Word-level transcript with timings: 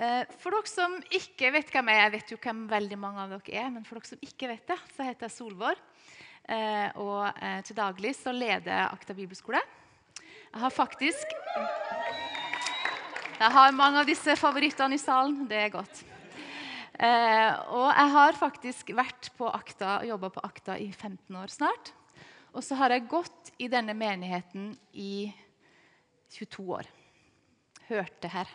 Eh, 0.00 0.22
For 0.40 0.54
dere 0.54 0.70
som 0.70 0.94
ikke 1.12 1.50
vet 1.52 1.70
hvem 1.74 1.90
jeg 1.92 1.98
er, 1.98 2.06
jeg 2.06 2.14
vet 2.14 2.30
jo 2.32 2.38
hvem 2.40 2.60
veldig 2.70 2.98
mange 3.00 3.20
av 3.20 3.32
dere 3.34 3.58
er, 3.60 3.68
men 3.74 3.84
for 3.84 3.98
dere 3.98 4.08
som 4.08 4.22
ikke 4.24 4.48
vet 4.48 4.70
det, 4.70 4.78
så 4.94 5.04
heter 5.04 5.26
jeg 5.28 5.34
Solvår. 5.34 5.82
Eh, 6.48 6.88
Og 6.96 7.26
eh, 7.28 7.58
til 7.68 7.76
daglig 7.76 8.14
så 8.16 8.32
leder 8.32 8.72
jeg 8.72 8.86
Akta 8.94 9.16
bibelskole. 9.18 9.60
Jeg 10.50 10.62
har 10.62 10.72
faktisk 10.72 11.34
Jeg 13.40 13.52
har 13.56 13.76
mange 13.76 14.00
av 14.00 14.08
disse 14.08 14.34
favorittene 14.36 14.96
i 14.96 15.00
salen. 15.00 15.44
Det 15.48 15.56
er 15.56 15.70
godt. 15.72 16.02
Og 17.00 17.86
jeg 17.88 18.10
har 18.12 18.36
faktisk 18.36 18.90
vært 18.92 19.30
på 19.38 19.48
Akta 19.48 19.94
og 20.02 20.10
jobba 20.10 20.28
på 20.34 20.42
Akta 20.44 20.76
i 20.76 20.90
15 20.92 21.38
år 21.40 21.48
snart. 21.48 21.94
Og 22.52 22.60
så 22.66 22.76
har 22.76 22.92
jeg 22.92 23.08
gått 23.08 23.54
i 23.56 23.70
denne 23.72 23.94
menigheten 23.96 24.74
i 24.92 25.32
22 26.36 26.66
år. 26.76 26.90
Hørt 27.88 28.20
det 28.20 28.34
her. 28.34 28.52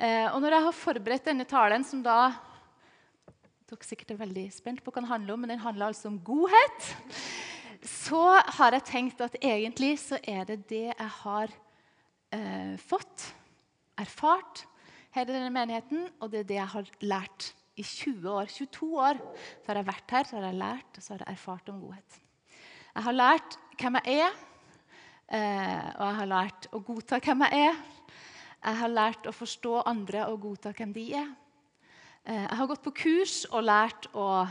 Eh, 0.00 0.26
og 0.32 0.40
når 0.40 0.56
jeg 0.56 0.64
har 0.64 0.76
forberedt 0.76 1.26
denne 1.28 1.44
talen, 1.44 1.84
som 1.84 2.00
da 2.00 2.30
dere 3.68 3.86
sikkert 3.86 4.14
er 4.14 4.22
veldig 4.22 4.46
spent 4.54 4.80
på 4.80 4.90
hva 4.90 5.02
den 5.02 5.10
handler 5.10 5.34
om, 5.34 5.42
men 5.44 5.52
den 5.52 5.60
handler 5.60 5.90
altså 5.90 6.08
om 6.08 6.16
godhet, 6.24 6.88
så 7.84 8.22
har 8.56 8.76
jeg 8.76 8.86
tenkt 8.88 9.20
at 9.24 9.36
egentlig 9.40 9.98
så 10.00 10.16
er 10.24 10.48
det 10.48 10.62
det 10.72 10.86
jeg 10.88 11.10
har 11.20 11.52
eh, 12.32 12.74
fått, 12.80 13.28
erfart, 14.00 14.64
her 15.10 15.26
i 15.26 15.34
denne 15.34 15.50
menigheten, 15.52 16.04
og 16.22 16.30
det 16.30 16.44
er 16.44 16.48
det 16.48 16.58
jeg 16.60 16.72
har 16.72 16.90
lært 17.02 17.48
i 17.76 17.84
20 17.84 18.28
år. 18.30 18.50
22 18.52 18.90
år 18.94 19.20
så 19.20 19.72
har 19.72 19.80
jeg 19.80 19.88
vært 19.90 20.14
her, 20.14 20.28
så 20.28 20.38
har 20.38 20.46
jeg 20.46 20.60
lært 20.60 20.96
og 20.96 21.04
så 21.04 21.12
har 21.14 21.24
jeg 21.24 21.34
erfart 21.34 21.72
om 21.72 21.80
godhet. 21.82 22.20
Jeg 22.94 23.06
har 23.06 23.16
lært 23.16 23.56
hvem 23.80 23.98
jeg 24.00 24.20
er, 24.28 24.36
eh, 25.34 25.88
og 25.96 26.04
jeg 26.06 26.18
har 26.20 26.30
lært 26.30 26.70
å 26.70 26.82
godta 26.86 27.20
hvem 27.20 27.44
jeg 27.48 27.66
er. 27.70 27.82
Jeg 28.60 28.76
har 28.76 28.92
lært 28.92 29.24
å 29.24 29.32
forstå 29.32 29.78
andre 29.88 30.26
og 30.28 30.42
godta 30.42 30.74
hvem 30.76 30.90
de 30.92 31.06
er. 31.16 31.28
Eh, 32.28 32.44
Jeg 32.44 32.58
har 32.58 32.68
gått 32.68 32.82
på 32.84 32.92
kurs 32.92 33.46
og 33.48 33.64
lært 33.64 34.08
å 34.12 34.44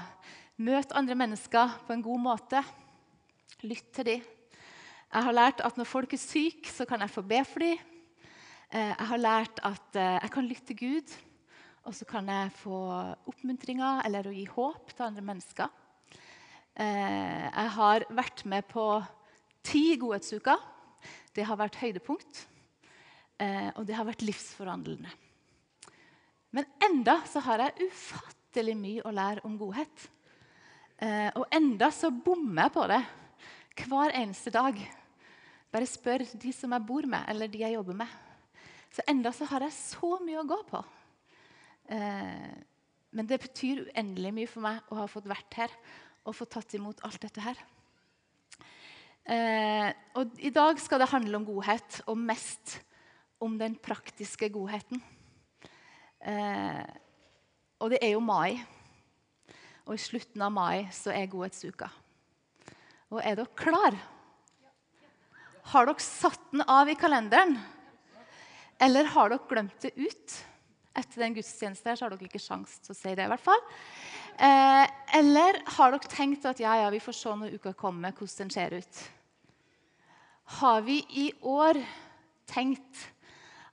møte 0.57 0.97
andre 0.97 1.15
mennesker 1.15 1.75
på 1.85 1.93
en 1.93 2.01
god 2.01 2.23
måte. 2.23 2.63
Lytte 3.61 3.93
til 3.93 4.07
dem. 4.09 4.25
Jeg 5.13 5.25
har 5.27 5.33
lært 5.33 5.61
at 5.61 5.77
når 5.77 5.85
folk 5.85 6.13
er 6.13 6.21
syke, 6.21 6.73
så 6.73 6.87
kan 6.89 7.01
jeg 7.05 7.13
få 7.13 7.21
be 7.21 7.43
for 7.45 7.59
dem. 7.59 7.77
Eh, 8.71 8.95
Jeg 8.97 9.07
har 9.13 9.21
lært 9.21 9.61
at 9.61 9.95
eh, 9.95 10.17
jeg 10.23 10.31
kan 10.31 10.47
lytte 10.47 10.65
til 10.65 10.77
Gud, 10.81 11.17
og 11.85 11.93
så 11.93 12.05
kan 12.05 12.25
jeg 12.25 12.51
få 12.57 12.81
oppmuntringer 13.29 14.01
eller 14.05 14.25
å 14.25 14.33
gi 14.33 14.45
håp 14.45 14.89
til 14.89 15.05
andre 15.05 15.21
mennesker. 15.21 15.69
Jeg 16.79 17.69
har 17.75 18.05
vært 18.09 18.45
med 18.45 18.63
på 18.69 19.03
ti 19.63 19.97
godhetsuker. 19.99 20.61
Det 21.35 21.43
har 21.43 21.57
vært 21.59 21.75
høydepunkt, 21.75 22.45
eh, 23.39 23.69
og 23.75 23.87
det 23.87 23.97
har 23.97 24.07
vært 24.07 24.25
livsforvandlende. 24.27 25.11
Men 26.55 26.67
enda 26.83 27.19
så 27.29 27.41
har 27.45 27.63
jeg 27.63 27.89
ufattelig 27.89 28.75
mye 28.77 29.05
å 29.05 29.13
lære 29.13 29.45
om 29.47 29.57
godhet. 29.59 30.07
Eh, 30.99 31.29
og 31.37 31.45
enda 31.55 31.91
så 31.95 32.09
bommer 32.11 32.67
jeg 32.67 32.75
på 32.75 32.87
det 32.91 33.03
hver 33.79 34.15
eneste 34.17 34.51
dag. 34.51 34.79
Bare 35.71 35.87
spør 35.87 36.25
de 36.41 36.51
som 36.55 36.73
jeg 36.73 36.87
bor 36.87 37.05
med, 37.07 37.23
eller 37.29 37.51
de 37.51 37.61
jeg 37.61 37.77
jobber 37.77 38.01
med. 38.01 38.17
Så 38.89 39.05
enda 39.07 39.31
så 39.35 39.45
har 39.51 39.67
jeg 39.67 39.77
så 39.77 40.17
mye 40.25 40.41
å 40.41 40.47
gå 40.49 40.57
på. 40.71 40.81
Eh, 41.93 42.49
men 43.15 43.29
det 43.29 43.39
betyr 43.41 43.85
uendelig 43.87 44.33
mye 44.35 44.49
for 44.49 44.65
meg 44.65 44.89
å 44.89 44.99
ha 45.01 45.07
fått 45.09 45.29
vært 45.29 45.61
her 45.61 45.73
og 46.27 46.35
fått 46.37 46.51
tatt 46.57 46.75
imot 46.77 47.01
alt 47.05 47.21
dette 47.23 47.45
her. 47.45 47.61
Eh, 49.29 49.89
og 50.17 50.39
I 50.41 50.51
dag 50.53 50.81
skal 50.81 51.01
det 51.01 51.11
handle 51.13 51.37
om 51.39 51.45
godhet, 51.45 52.01
og 52.09 52.17
mest 52.17 52.79
om 53.39 53.57
den 53.59 53.75
praktiske 53.79 54.49
godheten. 54.51 55.01
Eh, 56.19 56.83
og 57.79 57.93
det 57.93 58.01
er 58.03 58.13
jo 58.13 58.23
mai. 58.23 58.59
Og 59.87 59.95
i 59.95 60.01
slutten 60.01 60.43
av 60.43 60.53
mai 60.53 60.89
så 60.93 61.13
er 61.15 61.29
godhetsuka. 61.31 61.89
Og 63.09 63.21
er 63.23 63.39
dere 63.39 63.57
klar? 63.57 63.95
Har 65.71 65.87
dere 65.87 66.03
satt 66.03 66.51
den 66.51 66.65
av 66.67 66.89
i 66.91 66.97
kalenderen? 66.99 67.55
Eller 68.79 69.09
har 69.15 69.31
dere 69.31 69.47
glemt 69.49 69.81
det 69.81 69.95
ut? 69.97 70.35
Etter 70.97 71.23
den 71.23 71.35
gudstjenesten 71.37 71.91
her, 71.91 71.97
så 71.97 72.05
har 72.05 72.13
dere 72.13 72.27
ikke 72.27 72.41
sjans 72.41 72.75
til 72.83 72.93
å 72.93 72.97
si 72.97 73.13
det. 73.15 73.25
i 73.25 73.31
hvert 73.31 73.45
fall. 73.45 73.63
Eh, 74.39 74.85
eller 75.19 75.61
har 75.77 75.95
dere 75.95 76.11
tenkt 76.11 76.45
at 76.47 76.61
ja, 76.63 76.75
ja, 76.83 76.91
vi 76.93 77.01
får 77.03 77.17
se 77.17 77.33
når 77.41 77.55
uka 77.59 77.73
kommer, 77.77 78.13
hvordan 78.15 78.45
den 78.47 78.53
ser 78.53 78.75
ut? 78.77 79.01
Har 80.59 80.81
vi 80.85 80.99
i 81.21 81.27
år 81.45 81.81
tenkt 82.49 83.07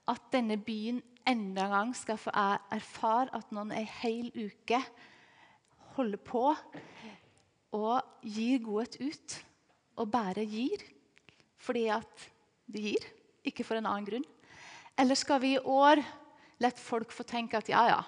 at 0.08 0.28
denne 0.32 0.56
byen 0.62 1.00
enda 1.26 1.66
en 1.66 1.74
gang 1.74 1.94
skal 1.98 2.18
få 2.20 2.30
er- 2.30 2.62
erfare 2.72 3.32
at 3.34 3.50
noen 3.54 3.72
ei 3.74 3.84
hel 4.02 4.30
uke 4.34 4.78
holder 5.96 6.20
på 6.22 6.44
og 7.76 8.22
gir 8.22 8.60
godhet 8.62 9.00
ut, 9.00 9.36
og 9.96 10.10
bare 10.12 10.44
gir 10.46 10.84
fordi 11.66 11.88
at 11.90 12.28
de 12.70 12.82
gir, 12.92 13.06
ikke 13.46 13.64
for 13.66 13.78
en 13.78 13.88
annen 13.88 14.06
grunn? 14.06 14.26
Eller 14.96 15.18
skal 15.18 15.40
vi 15.42 15.56
i 15.56 15.60
år 15.62 16.00
la 16.62 16.70
folk 16.70 17.10
få 17.12 17.26
tenke 17.26 17.58
at 17.58 17.68
ja, 17.68 17.82
ja, 17.90 17.98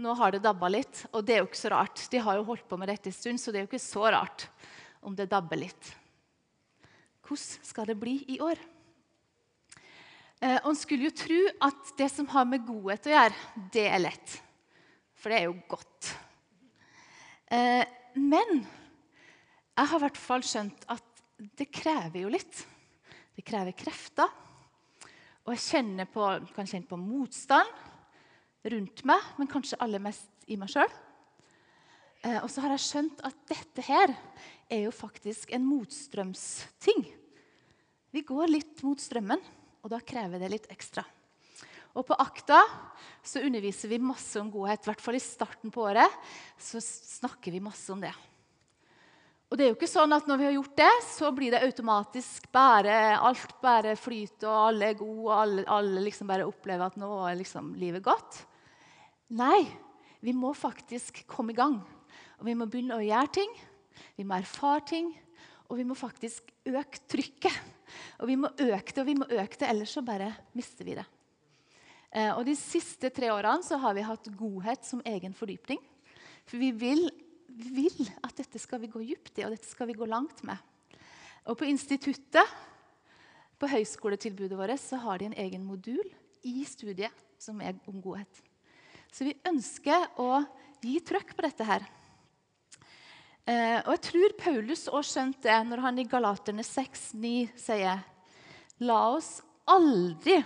nå 0.00 0.14
har 0.16 0.34
det 0.34 0.42
dabba 0.44 0.68
litt, 0.72 1.04
og 1.12 1.24
det 1.24 1.36
er 1.36 1.42
jo 1.42 1.48
ikke 1.48 1.60
så 1.60 1.72
rart. 1.72 2.02
De 2.10 2.20
har 2.20 2.38
jo 2.38 2.46
holdt 2.48 2.66
på 2.68 2.78
med 2.80 2.90
dette 2.90 3.10
en 3.10 3.16
stund, 3.16 3.40
så 3.40 3.52
det 3.52 3.60
er 3.60 3.66
jo 3.66 3.70
ikke 3.70 3.82
så 3.84 4.04
rart 4.12 4.48
om 5.04 5.16
det 5.16 5.28
dabber 5.30 5.60
litt. 5.60 5.94
Hvordan 7.24 7.66
skal 7.68 7.88
det 7.88 7.98
bli 8.00 8.18
i 8.34 8.40
år? 8.42 8.58
Eh, 10.40 10.56
og 10.62 10.70
En 10.72 10.78
skulle 10.78 11.08
jo 11.10 11.16
tro 11.16 11.38
at 11.68 11.92
det 11.98 12.08
som 12.12 12.28
har 12.32 12.46
med 12.48 12.64
godhet 12.64 13.08
å 13.08 13.12
gjøre, 13.12 13.40
det 13.74 13.86
er 13.90 14.00
lett. 14.00 14.36
For 15.20 15.32
det 15.32 15.40
er 15.40 15.50
jo 15.50 15.56
godt. 15.68 16.12
Eh, 17.52 17.84
men 18.16 18.62
jeg 18.62 19.90
har 19.90 19.98
i 19.98 20.04
hvert 20.06 20.20
fall 20.20 20.44
skjønt 20.44 20.86
at 20.92 21.04
det 21.60 21.68
krever 21.72 22.22
jo 22.24 22.32
litt. 22.32 22.64
Det 23.36 23.44
krever 23.44 23.76
krefter. 23.76 24.32
Og 25.48 25.56
jeg 25.56 26.08
på, 26.12 26.24
kan 26.54 26.68
kjenne 26.68 26.88
på 26.88 26.98
motstand 27.00 27.68
rundt 28.70 29.04
meg, 29.08 29.30
men 29.38 29.48
kanskje 29.48 29.78
aller 29.80 30.02
mest 30.02 30.28
i 30.52 30.58
meg 30.60 30.72
sjøl. 30.72 30.90
Eh, 32.24 32.40
og 32.42 32.48
så 32.52 32.64
har 32.64 32.74
jeg 32.76 32.84
skjønt 32.84 33.22
at 33.24 33.38
dette 33.48 33.84
her 33.86 34.12
er 34.70 34.84
jo 34.84 34.92
faktisk 34.92 35.52
en 35.56 35.64
motstrømsting. 35.68 37.06
Vi 38.12 38.24
går 38.26 38.52
litt 38.52 38.84
mot 38.84 39.00
strømmen, 39.00 39.40
og 39.80 39.90
da 39.92 40.00
krever 40.04 40.42
det 40.42 40.52
litt 40.52 40.68
ekstra. 40.72 41.04
Og 41.98 42.06
På 42.06 42.16
Akta 42.22 42.60
så 43.26 43.42
underviser 43.42 43.90
vi 43.90 43.98
masse 44.02 44.38
om 44.40 44.50
godhet. 44.52 44.84
I 44.84 44.90
hvert 44.92 45.02
fall 45.02 45.18
i 45.18 45.22
starten 45.22 45.72
på 45.74 45.82
året 45.88 46.18
så 46.60 46.78
snakker 46.82 47.50
vi 47.50 47.62
masse 47.64 47.90
om 47.92 48.02
det. 48.02 48.12
Og 49.50 49.58
det 49.58 49.64
er 49.64 49.72
jo 49.72 49.76
ikke 49.80 49.90
sånn 49.90 50.14
at 50.14 50.28
når 50.30 50.38
vi 50.38 50.46
har 50.46 50.52
gjort 50.54 50.76
det, 50.78 50.92
så 51.02 51.32
blir 51.34 51.50
det 51.50 51.64
automatisk 51.66 52.44
bare 52.54 53.16
alt 53.18 53.56
bare 53.58 53.96
flyter, 53.98 54.46
og 54.46 54.68
alle 54.68 54.92
er 54.92 55.00
gode, 55.00 55.24
og 55.24 55.32
alle, 55.34 55.64
alle 55.66 56.04
liksom 56.04 56.30
bare 56.30 56.46
opplever 56.46 56.86
at 56.86 57.00
nå 57.00 57.08
er 57.26 57.40
liksom 57.40 57.72
livet 57.80 58.04
godt. 58.06 58.44
Nei, 59.34 59.64
vi 60.22 60.36
må 60.36 60.52
faktisk 60.54 61.24
komme 61.30 61.50
i 61.50 61.58
gang. 61.58 61.80
Og 62.38 62.46
vi 62.46 62.54
må 62.54 62.70
begynne 62.70 63.00
å 63.00 63.02
gjøre 63.02 63.34
ting. 63.40 63.50
Vi 64.14 64.22
må 64.22 64.38
erfare 64.38 64.84
ting. 64.86 65.10
Og 65.66 65.78
vi 65.80 65.86
må 65.86 65.98
faktisk 65.98 66.54
øke 66.70 67.02
trykket. 67.10 67.58
Og 68.20 68.28
vi 68.30 68.36
må 68.40 68.50
øke 68.50 68.92
det, 68.92 69.02
og 69.02 69.08
vi 69.08 69.16
må 69.18 69.28
øke 69.28 69.58
det, 69.60 69.68
ellers 69.68 69.94
så 69.96 70.02
bare 70.04 70.32
mister 70.56 70.86
vi 70.86 70.96
det. 70.98 71.06
Eh, 72.10 72.32
og 72.34 72.44
De 72.46 72.56
siste 72.58 73.10
tre 73.14 73.30
årene 73.32 73.66
så 73.66 73.78
har 73.80 73.94
vi 73.96 74.06
hatt 74.06 74.30
godhet 74.38 74.86
som 74.86 75.02
egen 75.06 75.34
fordypning. 75.36 75.80
For 76.48 76.58
vi 76.58 76.72
vil, 76.74 77.06
vi 77.48 77.74
vil 77.84 78.10
at 78.24 78.34
dette 78.38 78.58
skal 78.58 78.82
vi 78.82 78.90
gå 78.90 79.02
dypt 79.04 79.38
i, 79.38 79.46
og 79.46 79.54
dette 79.54 79.68
skal 79.68 79.90
vi 79.90 79.98
gå 79.98 80.08
langt 80.08 80.42
med. 80.46 80.58
Og 81.46 81.56
på 81.58 81.68
instituttet, 81.68 82.56
på 83.60 83.68
høyskoletilbudet 83.68 84.56
vårt, 84.56 84.80
så 84.80 84.98
har 85.02 85.20
de 85.20 85.28
en 85.28 85.40
egen 85.40 85.64
modul 85.64 86.06
i 86.46 86.64
studiet 86.64 87.12
som 87.40 87.60
er 87.60 87.76
om 87.88 88.00
godhet. 88.02 88.42
Så 89.12 89.26
vi 89.26 89.36
ønsker 89.48 90.06
å 90.20 90.42
gi 90.80 90.96
trøkk 91.04 91.34
på 91.36 91.44
dette 91.44 91.66
her. 91.66 91.84
Eh, 93.48 93.78
og 93.84 93.94
jeg 93.94 94.02
tror 94.06 94.34
Paulus 94.38 94.86
også 94.90 95.14
skjønte 95.14 95.48
det 95.48 95.58
når 95.68 95.84
han 95.86 96.00
i 96.00 96.06
Galaterne 96.08 96.64
6,9 96.66 97.32
sier 97.58 98.02
La 98.84 99.00
oss 99.12 99.38
aldri 99.68 100.38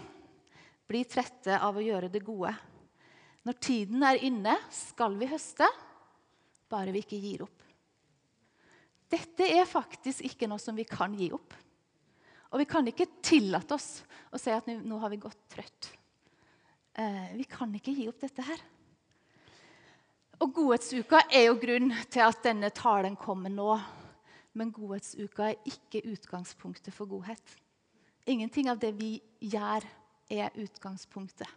bli 0.88 1.02
trette 1.08 1.58
av 1.58 1.76
å 1.78 1.84
gjøre 1.84 2.10
det 2.12 2.22
gode. 2.26 2.52
Når 3.44 3.58
tiden 3.62 4.02
er 4.06 4.22
inne, 4.24 4.56
skal 4.72 5.16
vi 5.20 5.28
høste, 5.28 5.68
bare 6.70 6.94
vi 6.94 7.02
ikke 7.04 7.20
gir 7.20 7.44
opp. 7.44 7.60
Dette 9.14 9.46
er 9.46 9.68
faktisk 9.68 10.24
ikke 10.26 10.48
noe 10.50 10.62
som 10.62 10.76
vi 10.76 10.86
kan 10.88 11.12
gi 11.14 11.28
opp. 11.34 11.54
Og 12.54 12.60
vi 12.62 12.66
kan 12.70 12.86
ikke 12.88 13.10
tillate 13.22 13.76
oss 13.76 13.88
å 14.34 14.40
si 14.40 14.52
at 14.54 14.66
nå 14.70 14.98
har 15.02 15.12
vi 15.12 15.20
gått 15.22 15.40
trøtt. 15.52 15.90
Eh, 16.94 17.34
vi 17.38 17.46
kan 17.50 17.72
ikke 17.74 17.94
gi 17.94 18.08
opp 18.10 18.20
dette 18.22 18.44
her. 18.46 18.60
Og 20.42 20.50
Godhetsuka 20.54 21.20
er 21.30 21.46
jo 21.46 21.58
grunn 21.62 21.92
til 22.10 22.24
at 22.24 22.40
denne 22.42 22.70
talen 22.74 23.14
kommer 23.18 23.52
nå. 23.52 23.76
Men 24.54 24.72
godhetsuka 24.74 25.50
er 25.50 25.68
ikke 25.68 26.04
utgangspunktet 26.10 26.94
for 26.94 27.10
godhet. 27.10 27.42
Ingenting 28.26 28.70
av 28.70 28.80
det 28.82 28.94
vi 28.98 29.16
gjør, 29.42 29.84
er 30.32 30.54
utgangspunktet 30.56 31.50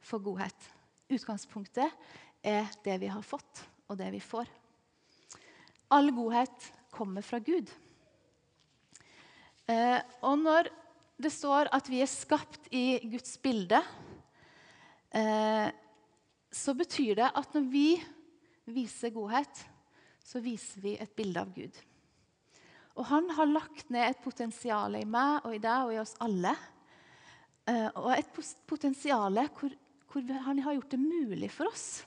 for 0.00 0.22
godhet. 0.24 0.56
utgangspunktet 1.08 1.92
er 2.42 2.66
det 2.84 2.96
vi 3.00 3.06
har 3.06 3.22
fått, 3.22 3.62
og 3.88 3.98
det 3.98 4.08
vi 4.12 4.20
får. 4.20 4.48
All 5.90 6.10
godhet 6.12 6.72
kommer 6.90 7.22
fra 7.22 7.38
Gud. 7.38 7.68
Eh, 9.68 10.00
og 10.22 10.38
når 10.38 10.70
det 11.20 11.32
står 11.32 11.68
at 11.72 11.88
vi 11.90 12.00
er 12.00 12.10
skapt 12.10 12.68
i 12.72 12.98
Guds 13.04 13.36
bilde, 13.38 13.82
eh, 15.12 15.68
så 16.52 16.74
betyr 16.76 17.18
det 17.18 17.28
at 17.36 17.54
når 17.54 17.66
vi 17.72 17.88
viser 18.72 19.12
godhet, 19.14 19.64
så 20.24 20.40
viser 20.44 20.84
vi 20.84 20.96
et 21.00 21.12
bilde 21.16 21.40
av 21.40 21.52
Gud. 21.54 21.76
Og 22.98 23.06
han 23.06 23.28
har 23.36 23.50
lagt 23.50 23.90
ned 23.94 24.08
et 24.08 24.22
potensial 24.24 24.96
i 24.98 25.06
meg 25.06 25.46
og 25.46 25.54
i 25.54 25.62
deg 25.62 25.86
og 25.86 25.94
i 25.94 26.00
oss 26.02 26.16
alle. 26.24 26.54
Eh, 27.68 27.88
og 27.94 28.10
et 28.16 28.30
potensial 28.66 29.38
hvor, 29.54 29.74
hvor, 30.10 30.32
han 30.48 30.62
har 30.64 30.76
gjort 30.76 30.96
det 30.96 31.00
mulig 31.00 31.50
for 31.54 31.70
oss 31.70 32.02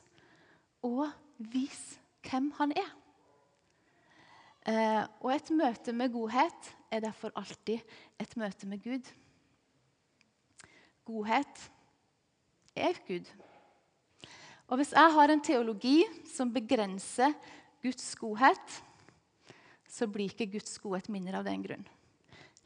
å 0.83 1.07
vise 1.53 2.01
hvem 2.27 2.51
han 2.59 2.73
er. 2.75 2.91
Eh, 4.67 5.03
og 5.23 5.31
et 5.33 5.53
møte 5.57 5.93
med 5.95 6.11
godhet 6.13 6.73
er 6.93 7.05
derfor 7.07 7.33
alltid 7.39 7.79
et 8.21 8.35
møte 8.37 8.67
med 8.69 8.83
Gud. 8.83 9.07
Godhet 11.07 11.63
er 12.75 12.99
Gud. 13.07 13.31
Og 14.71 14.79
hvis 14.79 14.93
jeg 14.95 15.11
har 15.17 15.31
en 15.33 15.43
teologi 15.43 15.97
som 16.31 16.51
begrenser 16.53 17.33
Guds 17.83 18.05
godhet, 18.15 18.77
så 19.91 20.07
blir 20.07 20.31
ikke 20.31 20.53
Guds 20.53 20.77
godhet 20.79 21.09
mindre 21.11 21.41
av 21.41 21.49
den 21.49 21.65
grunn. 21.65 21.83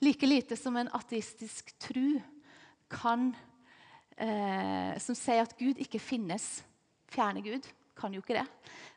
Like 0.05 0.27
lite 0.29 0.53
som 0.59 0.77
en 0.77 0.91
ateistisk 0.93 1.71
tru 1.81 2.19
kan, 2.93 3.31
eh, 4.21 4.93
som 5.01 5.17
sier 5.17 5.41
at 5.41 5.57
Gud 5.57 5.81
ikke 5.81 6.03
finnes, 6.03 6.61
fjerne 7.09 7.41
Gud, 7.41 7.65
kan 7.97 8.13
jo 8.13 8.21
ikke 8.21 8.37
det, 8.37 8.45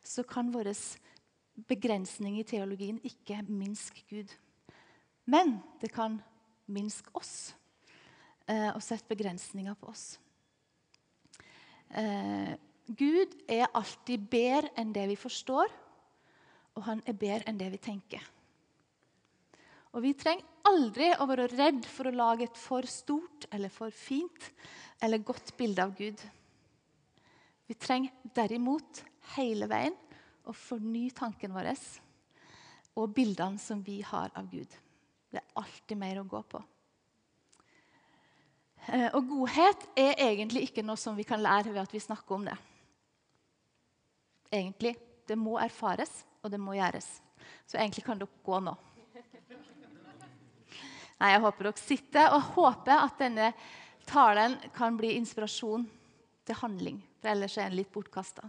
så 0.05 0.27
kan 0.27 0.53
vår 0.53 0.75
begrensning 1.69 2.37
i 2.39 2.45
teologien 2.45 3.01
ikke 3.01 3.41
minske 3.49 4.05
Gud. 4.11 4.29
Men 5.25 5.63
det 5.81 5.95
kan 5.95 6.21
minske 6.69 7.09
oss 7.17 7.55
eh, 8.45 8.69
og 8.75 8.83
sette 8.85 9.09
begrensninger 9.09 9.75
på 9.81 9.89
oss. 9.89 10.19
Eh, 11.89 12.53
Gud 12.89 13.35
er 13.51 13.69
alltid 13.77 14.25
bedre 14.31 14.73
enn 14.81 14.95
det 14.97 15.05
vi 15.11 15.17
forstår, 15.21 15.69
og 16.79 16.85
han 16.87 17.03
er 17.05 17.17
bedre 17.19 17.45
enn 17.51 17.61
det 17.61 17.69
vi 17.75 17.81
tenker. 17.83 18.23
Og 19.93 20.03
Vi 20.05 20.13
trenger 20.15 20.45
aldri 20.69 21.09
å 21.17 21.27
være 21.27 21.49
redd 21.53 21.87
for 21.89 22.09
å 22.09 22.15
lage 22.15 22.45
et 22.45 22.59
for 22.61 22.87
stort 22.89 23.47
eller 23.51 23.73
for 23.73 23.91
fint 23.91 24.51
eller 25.03 25.25
godt 25.25 25.55
bilde 25.57 25.83
av 25.83 25.95
Gud. 25.97 26.21
Vi 27.69 27.75
trenger 27.75 28.13
derimot 28.37 29.03
hele 29.35 29.69
veien 29.69 29.97
å 30.49 30.55
fornye 30.57 31.17
tanken 31.17 31.57
vår 31.57 31.73
og 32.99 33.13
bildene 33.15 33.61
som 33.63 33.83
vi 33.85 34.01
har 34.03 34.33
av 34.37 34.49
Gud. 34.51 34.69
Det 35.31 35.41
er 35.41 35.61
alltid 35.61 35.99
mer 36.01 36.21
å 36.21 36.29
gå 36.29 36.41
på. 36.43 36.63
Eh, 38.89 39.11
og 39.13 39.29
godhet 39.29 39.85
er 39.99 40.17
egentlig 40.25 40.69
ikke 40.69 40.85
noe 40.87 40.97
som 41.01 41.17
vi 41.17 41.27
kan 41.29 41.43
lære 41.43 41.73
ved 41.75 41.83
at 41.83 41.95
vi 41.95 42.01
snakker 42.01 42.39
om 42.39 42.47
det. 42.49 42.57
Egentlig. 44.51 44.97
Det 45.29 45.37
må 45.37 45.59
erfares, 45.61 46.25
og 46.43 46.51
det 46.51 46.61
må 46.61 46.77
gjøres. 46.79 47.09
Så 47.69 47.77
egentlig 47.77 48.05
kan 48.07 48.21
dere 48.21 48.45
gå 48.45 48.61
nå. 48.65 48.75
Nei, 51.19 51.33
Jeg 51.33 51.43
håper 51.43 51.67
dere 51.69 51.83
sitter, 51.83 52.31
og 52.33 52.53
håper 52.55 52.95
at 52.95 53.19
denne 53.21 53.53
talen 54.09 54.55
kan 54.77 54.97
bli 54.97 55.17
inspirasjon 55.19 55.85
til 56.47 56.61
handling. 56.63 57.03
For 57.19 57.33
ellers 57.33 57.59
er 57.59 57.69
den 57.69 57.81
litt 57.81 57.93
bortkasta. 57.93 58.47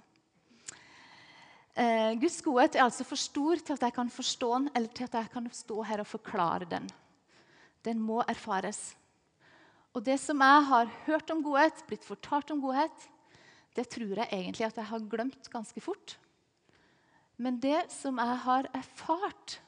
Eh, 1.79 2.13
Guds 2.19 2.39
godhet 2.45 2.75
er 2.75 2.85
altså 2.85 3.05
for 3.07 3.19
stor 3.19 3.59
til 3.63 3.75
at 3.75 3.85
jeg 3.87 3.95
kan 3.95 4.09
forstå 4.11 4.49
den, 4.53 4.69
eller 4.75 4.93
til 4.93 5.07
at 5.09 5.17
jeg 5.19 5.31
kan 5.33 5.49
stå 5.51 5.81
her 5.87 6.03
og 6.03 6.07
forklare 6.07 6.67
den. 6.69 6.89
Den 7.85 8.01
må 8.03 8.21
erfares. 8.27 8.93
Og 9.95 10.03
det 10.05 10.19
som 10.21 10.41
jeg 10.43 10.65
har 10.69 10.91
hørt 11.07 11.31
om 11.33 11.41
godhet, 11.43 11.85
blitt 11.87 12.05
fortalt 12.05 12.51
om 12.53 12.61
godhet, 12.61 13.07
det 13.77 13.85
tror 13.91 14.17
jeg 14.17 14.31
egentlig 14.31 14.65
at 14.67 14.79
jeg 14.79 14.89
har 14.89 15.07
glemt 15.11 15.49
ganske 15.51 15.81
fort. 15.83 16.17
Men 17.39 17.59
det 17.61 17.87
som 17.93 18.17
jeg 18.19 18.41
har 18.43 18.67
erfart, 18.75 19.59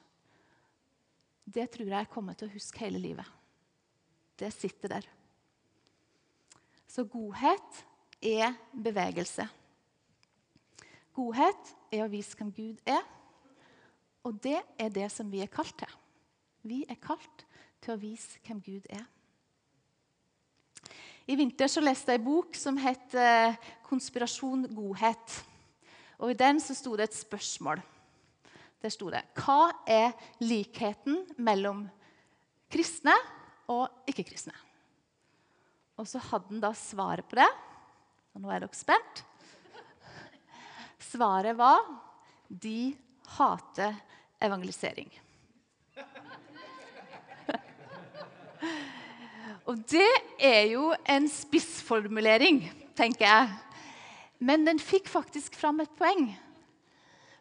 det 1.46 1.70
tror 1.72 1.88
jeg 1.88 1.98
jeg 1.98 2.12
kommer 2.12 2.36
til 2.38 2.50
å 2.50 2.56
huske 2.56 2.84
hele 2.84 3.00
livet. 3.00 3.28
Det 4.40 4.50
sitter 4.54 4.98
der. 4.98 5.08
Så 6.92 7.06
godhet 7.08 7.84
er 8.22 8.58
bevegelse. 8.74 9.46
Godhet 11.16 11.72
er 11.92 12.04
å 12.04 12.12
vise 12.12 12.36
hvem 12.40 12.52
Gud 12.56 12.84
er, 12.88 13.04
og 14.28 14.38
det 14.44 14.60
er 14.80 14.92
det 14.94 15.08
som 15.12 15.32
vi 15.32 15.42
er 15.44 15.52
kalt 15.52 15.76
til. 15.80 15.96
Vi 16.68 16.84
er 16.90 17.00
kalt 17.02 17.46
til 17.82 17.96
å 17.96 18.02
vise 18.02 18.40
hvem 18.46 18.60
Gud 18.64 18.86
er. 18.92 19.08
I 21.32 21.36
vinter 21.40 21.70
så 21.72 21.80
leste 21.80 22.12
jeg 22.12 22.20
en 22.20 22.26
bok 22.26 22.58
som 22.60 22.76
het 22.82 23.14
eh, 23.16 23.56
'Konspirasjon 23.88 24.66
godhet'. 24.76 25.38
Og 26.20 26.32
I 26.32 26.36
den 26.36 26.60
så 26.60 26.76
sto 26.76 26.96
det 27.00 27.08
et 27.08 27.16
spørsmål. 27.16 27.80
Der 28.82 28.92
sto 28.92 29.08
det 29.10 29.24
Hva 29.40 29.72
er 29.88 30.12
likheten 30.44 31.24
mellom 31.38 31.86
kristne 32.68 33.16
og 33.72 33.88
ikke-kristne? 34.12 34.54
Og 35.96 36.08
så 36.08 36.20
hadde 36.20 36.52
han 36.52 36.60
da 36.60 36.74
svaret 36.76 37.28
på 37.30 37.40
det. 37.40 37.48
Og 38.36 38.42
nå 38.42 38.52
er 38.52 38.66
dere 38.66 38.76
spent. 38.76 39.24
Svaret 41.00 41.56
var 41.56 41.80
de 42.50 42.92
hater 43.38 43.96
evangelisering. 44.42 45.08
Og 49.72 49.78
det 49.88 50.08
er 50.44 50.66
jo 50.74 50.90
en 51.08 51.30
spissformulering, 51.32 52.66
tenker 52.98 53.24
jeg. 53.24 53.52
Men 54.44 54.66
den 54.68 54.82
fikk 54.84 55.08
faktisk 55.08 55.56
fram 55.56 55.80
et 55.80 55.94
poeng. 55.96 56.26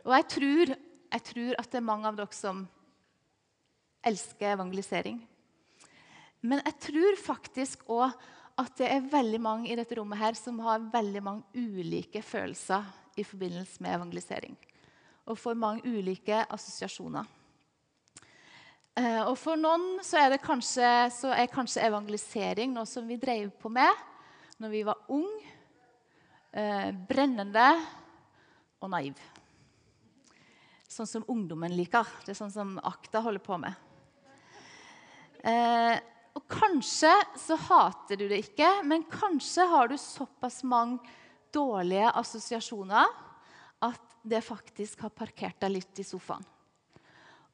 Og 0.05 0.13
jeg 0.15 0.27
tror, 0.37 0.75
jeg 1.11 1.25
tror 1.27 1.57
at 1.59 1.73
det 1.73 1.81
er 1.81 1.89
mange 1.89 2.07
av 2.07 2.21
dere 2.21 2.37
som 2.37 2.61
elsker 4.07 4.53
evangelisering. 4.53 5.19
Men 6.47 6.63
jeg 6.63 6.77
tror 6.87 7.19
faktisk 7.19 7.83
òg 7.91 8.15
at 8.61 8.79
det 8.79 8.93
er 8.93 9.11
veldig 9.11 9.43
mange 9.43 9.73
i 9.73 9.79
dette 9.81 9.99
rommet 9.99 10.21
her 10.21 10.39
som 10.39 10.63
har 10.63 10.87
veldig 10.93 11.25
mange 11.25 11.67
ulike 11.67 12.23
følelser 12.23 12.87
i 13.19 13.27
forbindelse 13.27 13.83
med 13.83 13.97
evangelisering. 13.97 14.55
Og 15.27 15.41
får 15.41 15.59
mange 15.59 15.83
ulike 15.83 16.45
assosiasjoner. 16.47 17.27
Eh, 19.01 19.23
og 19.25 19.37
For 19.39 19.57
noen 19.57 20.01
så 20.05 20.19
er, 20.21 20.37
kanskje, 20.43 20.89
så 21.15 21.33
er 21.33 21.49
kanskje 21.53 21.85
evangelisering 21.87 22.73
noe 22.75 22.89
som 22.89 23.07
vi 23.09 23.17
drev 23.21 23.53
på 23.61 23.71
med 23.73 24.09
når 24.61 24.73
vi 24.75 24.81
var 24.85 25.07
unge, 25.15 25.53
eh, 26.53 26.91
brennende 27.09 27.69
og 28.83 28.91
naiv. 28.93 29.23
Sånn 30.91 31.09
som 31.09 31.25
ungdommen 31.33 31.73
liker. 31.79 32.09
Det 32.27 32.35
er 32.35 32.41
sånn 32.43 32.53
som 32.53 32.77
Akta 32.85 33.23
holder 33.25 33.45
på 33.45 33.57
med. 33.63 33.73
Eh, 35.49 35.97
og 36.37 36.45
Kanskje 36.51 37.15
så 37.41 37.57
hater 37.71 38.21
du 38.21 38.27
det 38.29 38.43
ikke, 38.45 38.69
men 38.85 39.09
kanskje 39.09 39.65
har 39.71 39.89
du 39.89 39.97
såpass 39.97 40.61
mange 40.67 41.01
dårlige 41.55 42.13
assosiasjoner 42.21 43.09
at 43.87 44.17
det 44.21 44.45
faktisk 44.45 45.07
har 45.07 45.17
parkert 45.17 45.63
deg 45.63 45.79
litt 45.79 46.03
i 46.03 46.07
sofaen. 46.07 46.45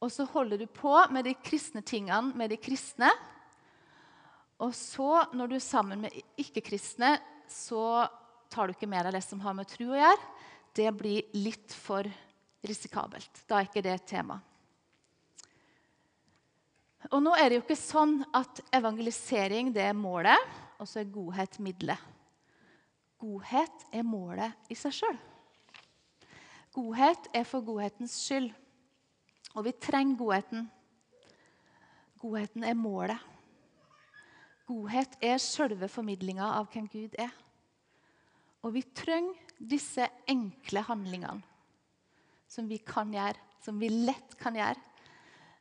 Og 0.02 0.12
så 0.12 0.26
holder 0.28 0.60
du 0.60 0.66
på 0.68 0.92
med 1.12 1.24
de 1.24 1.34
kristne 1.40 1.82
tingene 1.86 2.36
med 2.36 2.52
de 2.52 2.58
kristne. 2.60 3.08
Og 4.62 4.74
så, 4.76 5.26
når 5.36 5.48
du 5.48 5.56
er 5.58 5.64
sammen 5.64 6.04
med 6.04 6.16
ikke-kristne, 6.40 7.16
så 7.48 8.06
tar 8.52 8.68
du 8.68 8.76
ikke 8.76 8.88
med 8.88 9.06
deg 9.06 9.16
det 9.16 9.24
som 9.24 9.40
har 9.44 9.56
med 9.56 9.68
tro 9.68 9.90
å 9.92 9.98
gjøre. 9.98 10.28
Det 10.76 10.90
blir 10.96 11.36
litt 11.36 11.72
for 11.72 12.08
risikabelt. 12.66 13.44
Da 13.48 13.60
er 13.60 13.68
ikke 13.68 13.84
det 13.84 13.94
et 13.94 14.08
tema. 14.16 14.38
Og 17.12 17.22
nå 17.22 17.36
er 17.38 17.48
det 17.48 17.58
jo 17.58 17.64
ikke 17.64 17.78
sånn 17.78 18.18
at 18.34 18.60
evangelisering 18.74 19.70
det 19.74 19.84
er 19.86 19.96
målet, 19.96 20.40
og 20.80 20.88
så 20.90 21.00
er 21.02 21.12
godhet 21.12 21.58
middelet. 21.62 22.00
Godhet 23.22 23.86
er 23.94 24.04
målet 24.04 24.72
i 24.72 24.76
seg 24.76 24.92
sjøl. 24.92 25.18
Godhet 26.76 27.30
er 27.32 27.46
for 27.48 27.64
godhetens 27.64 28.16
skyld. 28.26 28.50
Og 29.56 29.64
vi 29.64 29.72
trenger 29.80 30.18
godheten. 30.20 30.66
Godheten 32.20 32.64
er 32.68 32.76
målet. 32.76 33.32
Godhet 34.66 35.14
er 35.24 35.38
selve 35.40 35.88
formidlinga 35.88 36.46
av 36.58 36.68
hvem 36.72 36.88
Gud 36.90 37.14
er. 37.22 37.32
Og 38.66 38.74
vi 38.74 38.82
trenger 38.96 39.54
disse 39.56 40.08
enkle 40.28 40.82
handlingene 40.88 41.44
som 42.50 42.66
vi 42.68 42.78
kan 42.84 43.10
gjøre, 43.14 43.38
som 43.62 43.78
vi 43.80 43.88
lett 43.90 44.36
kan 44.40 44.56
gjøre. 44.58 44.78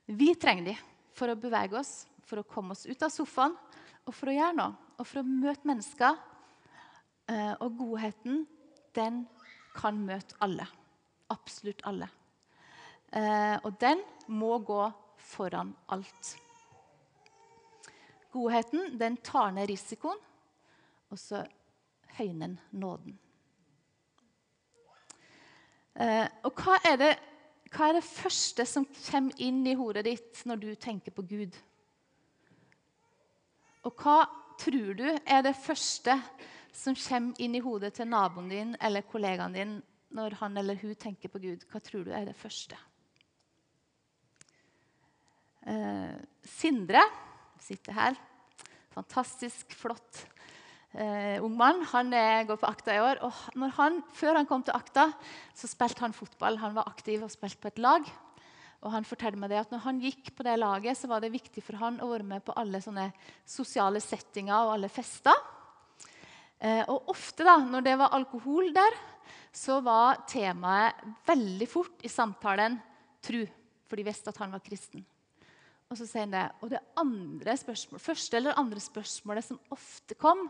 Vi 0.06 0.34
trenger 0.38 0.72
dem 0.72 0.82
for 1.16 1.32
å 1.32 1.38
bevege 1.40 1.80
oss, 1.80 2.06
for 2.26 2.42
å 2.42 2.48
komme 2.48 2.76
oss 2.76 2.86
ut 2.86 3.06
av 3.06 3.14
sofaen 3.14 3.56
og 4.06 4.14
for 4.14 4.30
å 4.30 4.36
gjøre 4.36 4.58
noe. 4.58 4.76
Og 4.96 5.08
for 5.08 5.22
å 5.22 5.28
møte 5.28 5.68
mennesker. 5.68 6.18
Eh, 7.28 7.54
og 7.60 7.80
godheten 7.80 8.46
den 8.96 9.24
kan 9.76 9.98
møte 10.08 10.38
alle. 10.46 10.68
Absolutt 11.34 11.82
alle. 11.90 12.08
Eh, 13.12 13.58
og 13.64 13.76
den 13.82 14.02
må 14.28 14.58
gå 14.66 14.82
foran 15.18 15.76
alt. 15.94 16.36
Godheten 18.34 18.98
den 19.00 19.18
tar 19.24 19.54
ned 19.56 19.70
risikoen, 19.70 20.20
og 21.10 21.20
så 21.20 21.44
høyner 22.18 22.48
den 22.48 22.60
nåden. 22.72 23.20
Eh, 25.96 26.28
og 26.44 26.60
hva 26.60 26.76
er, 26.84 26.98
det, 27.00 27.12
hva 27.72 27.88
er 27.90 28.00
det 28.00 28.08
første 28.08 28.66
som 28.68 28.88
kommer 29.06 29.40
inn 29.40 29.62
i 29.68 29.78
hodet 29.80 30.04
ditt 30.08 30.42
når 30.50 30.60
du 30.60 30.68
tenker 30.76 31.16
på 31.16 31.24
Gud? 31.30 31.56
Og 33.88 34.02
hva 34.02 34.26
tror 34.60 34.98
du 34.98 35.08
er 35.08 35.46
det 35.46 35.56
første 35.56 36.18
som 36.76 36.98
kommer 37.00 37.40
inn 37.40 37.56
i 37.56 37.64
hodet 37.64 37.94
til 37.96 38.10
naboen 38.12 38.52
din 38.52 38.76
eller 38.84 39.08
kollegaen 39.08 39.56
din 39.56 39.78
når 40.16 40.36
han 40.42 40.58
eller 40.60 40.80
hun 40.82 40.96
tenker 41.00 41.32
på 41.32 41.40
Gud? 41.40 41.64
Hva 41.72 41.80
tror 41.80 42.04
du 42.04 42.12
er 42.12 42.28
det 42.28 42.36
første? 42.36 42.76
Eh, 45.66 46.16
Sindre 46.46 47.02
sitter 47.62 47.96
her. 47.98 48.18
Fantastisk 48.94 49.74
flott 49.76 50.22
eh, 50.94 51.42
ung 51.44 51.56
mann. 51.58 51.82
Han 51.92 52.14
er, 52.14 52.46
går 52.48 52.60
på 52.62 52.70
Akta 52.70 52.94
i 52.96 53.02
år. 53.02 53.24
og 53.26 53.34
han, 53.80 54.02
Før 54.14 54.40
han 54.40 54.48
kom 54.50 54.64
til 54.66 54.76
Akta, 54.78 55.10
så 55.58 55.70
spilte 55.70 56.06
han 56.06 56.16
fotball. 56.16 56.60
Han 56.62 56.78
var 56.78 56.90
aktiv 56.92 57.24
og 57.26 57.34
spilte 57.34 57.62
på 57.64 57.74
et 57.74 57.82
lag. 57.84 58.06
Og 58.86 58.92
han 58.94 59.08
fortalte 59.08 59.40
meg 59.42 59.50
det 59.50 59.64
at 59.64 59.74
når 59.74 59.82
han 59.88 60.02
gikk 60.04 60.30
på 60.38 60.46
det 60.46 60.60
laget, 60.62 61.00
så 61.00 61.10
var 61.10 61.24
det 61.24 61.34
viktig 61.34 61.64
for 61.66 61.80
han 61.82 61.98
å 62.04 62.12
være 62.12 62.28
med 62.28 62.46
på 62.46 62.54
alle 62.60 62.82
sånne 62.84 63.10
sosiale 63.42 64.02
settinger 64.04 64.68
og 64.68 64.76
alle 64.76 64.92
fester. 64.94 65.34
Eh, 66.62 66.84
og 66.86 67.10
ofte 67.10 67.48
da, 67.48 67.58
når 67.66 67.88
det 67.88 67.96
var 68.00 68.14
alkohol 68.14 68.70
der, 68.76 69.00
så 69.56 69.80
var 69.82 70.22
temaet 70.30 71.02
veldig 71.26 71.68
fort 71.72 72.06
i 72.06 72.12
samtalen 72.12 72.78
tru. 73.24 73.42
For 73.90 73.98
de 73.98 74.06
visste 74.06 74.30
at 74.30 74.40
han 74.44 74.54
var 74.54 74.64
kristen. 74.66 75.02
Og 75.92 76.00
så 76.00 76.08
sier 76.10 76.26
han 76.26 76.34
det. 76.34 76.46
Og 76.66 76.72
det 76.74 76.82
andre 76.98 77.56
spørsmål, 77.60 78.02
første 78.02 78.40
eller 78.40 78.58
andre 78.60 78.82
spørsmålet 78.82 79.46
som 79.46 79.62
ofte 79.74 80.18
kom 80.18 80.48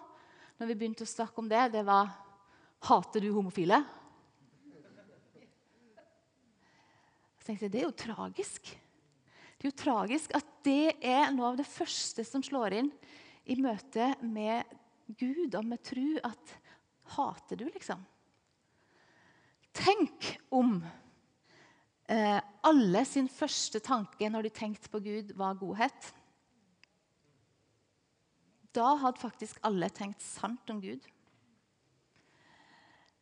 når 0.56 0.70
vi 0.70 0.78
begynte 0.80 1.04
å 1.04 1.10
snakke 1.10 1.42
om 1.42 1.50
det, 1.52 1.68
det 1.74 1.84
var 1.88 2.14
Hater 2.86 3.24
du 3.24 3.32
homofile? 3.34 3.80
Så 7.40 7.48
tenkte 7.48 7.66
jeg, 7.66 7.72
Det 7.74 7.82
er 7.82 7.88
jo 7.88 7.98
tragisk. 7.98 8.72
Det 9.56 9.68
er 9.68 9.72
jo 9.72 9.80
tragisk 9.84 10.36
at 10.38 10.48
det 10.66 10.96
er 11.02 11.32
noe 11.34 11.52
av 11.52 11.60
det 11.60 11.68
første 11.68 12.24
som 12.28 12.44
slår 12.44 12.80
inn 12.80 12.92
i 13.46 13.58
møte 13.62 14.12
med 14.26 14.66
Gud 15.18 15.56
og 15.58 15.66
med 15.66 15.82
tru. 15.86 16.18
At 16.26 16.56
hater 17.16 17.60
du, 17.60 17.68
liksom? 17.70 18.02
Tenk 19.76 20.32
om 20.56 20.80
eh, 22.12 22.40
alle 22.66 23.02
sin 23.08 23.28
første 23.32 23.82
tanke 23.84 24.30
når 24.32 24.48
de 24.48 24.54
tenkte 24.54 24.92
på 24.92 25.02
Gud, 25.04 25.34
var 25.38 25.58
godhet. 25.60 26.14
Da 28.76 28.96
hadde 29.00 29.22
faktisk 29.22 29.62
alle 29.66 29.90
tenkt 29.94 30.24
sant 30.24 30.70
om 30.72 30.82
Gud. 30.84 31.04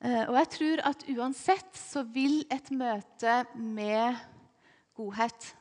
Eh, 0.04 0.24
og 0.28 0.36
jeg 0.42 0.50
tror 0.58 0.84
at 0.90 1.06
uansett 1.13 1.78
så 1.80 2.04
vil 2.12 2.42
et 2.52 2.72
møte 2.75 3.44
med 3.56 4.18
godhet 4.98 5.54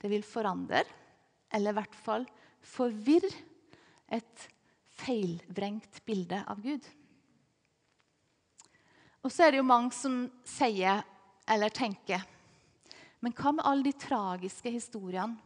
Det 0.00 0.08
vil 0.08 0.24
forandre, 0.24 0.80
eller 1.52 1.74
i 1.74 1.76
hvert 1.76 1.96
fall 2.06 2.22
forvirre, 2.64 3.28
et 4.10 4.46
feilvrengt 4.96 6.00
bilde 6.08 6.40
av 6.48 6.58
Gud. 6.64 6.82
Og 9.20 9.30
så 9.30 9.44
er 9.44 9.52
det 9.52 9.60
jo 9.60 9.68
mange 9.68 9.92
som 9.94 10.24
sier 10.48 11.04
eller 11.50 11.72
tenker 11.74 12.22
Men 13.20 13.34
hva 13.36 13.52
med 13.52 13.66
alle 13.66 13.90
de 13.90 13.92
tragiske 14.00 14.70
historiene 14.72 15.36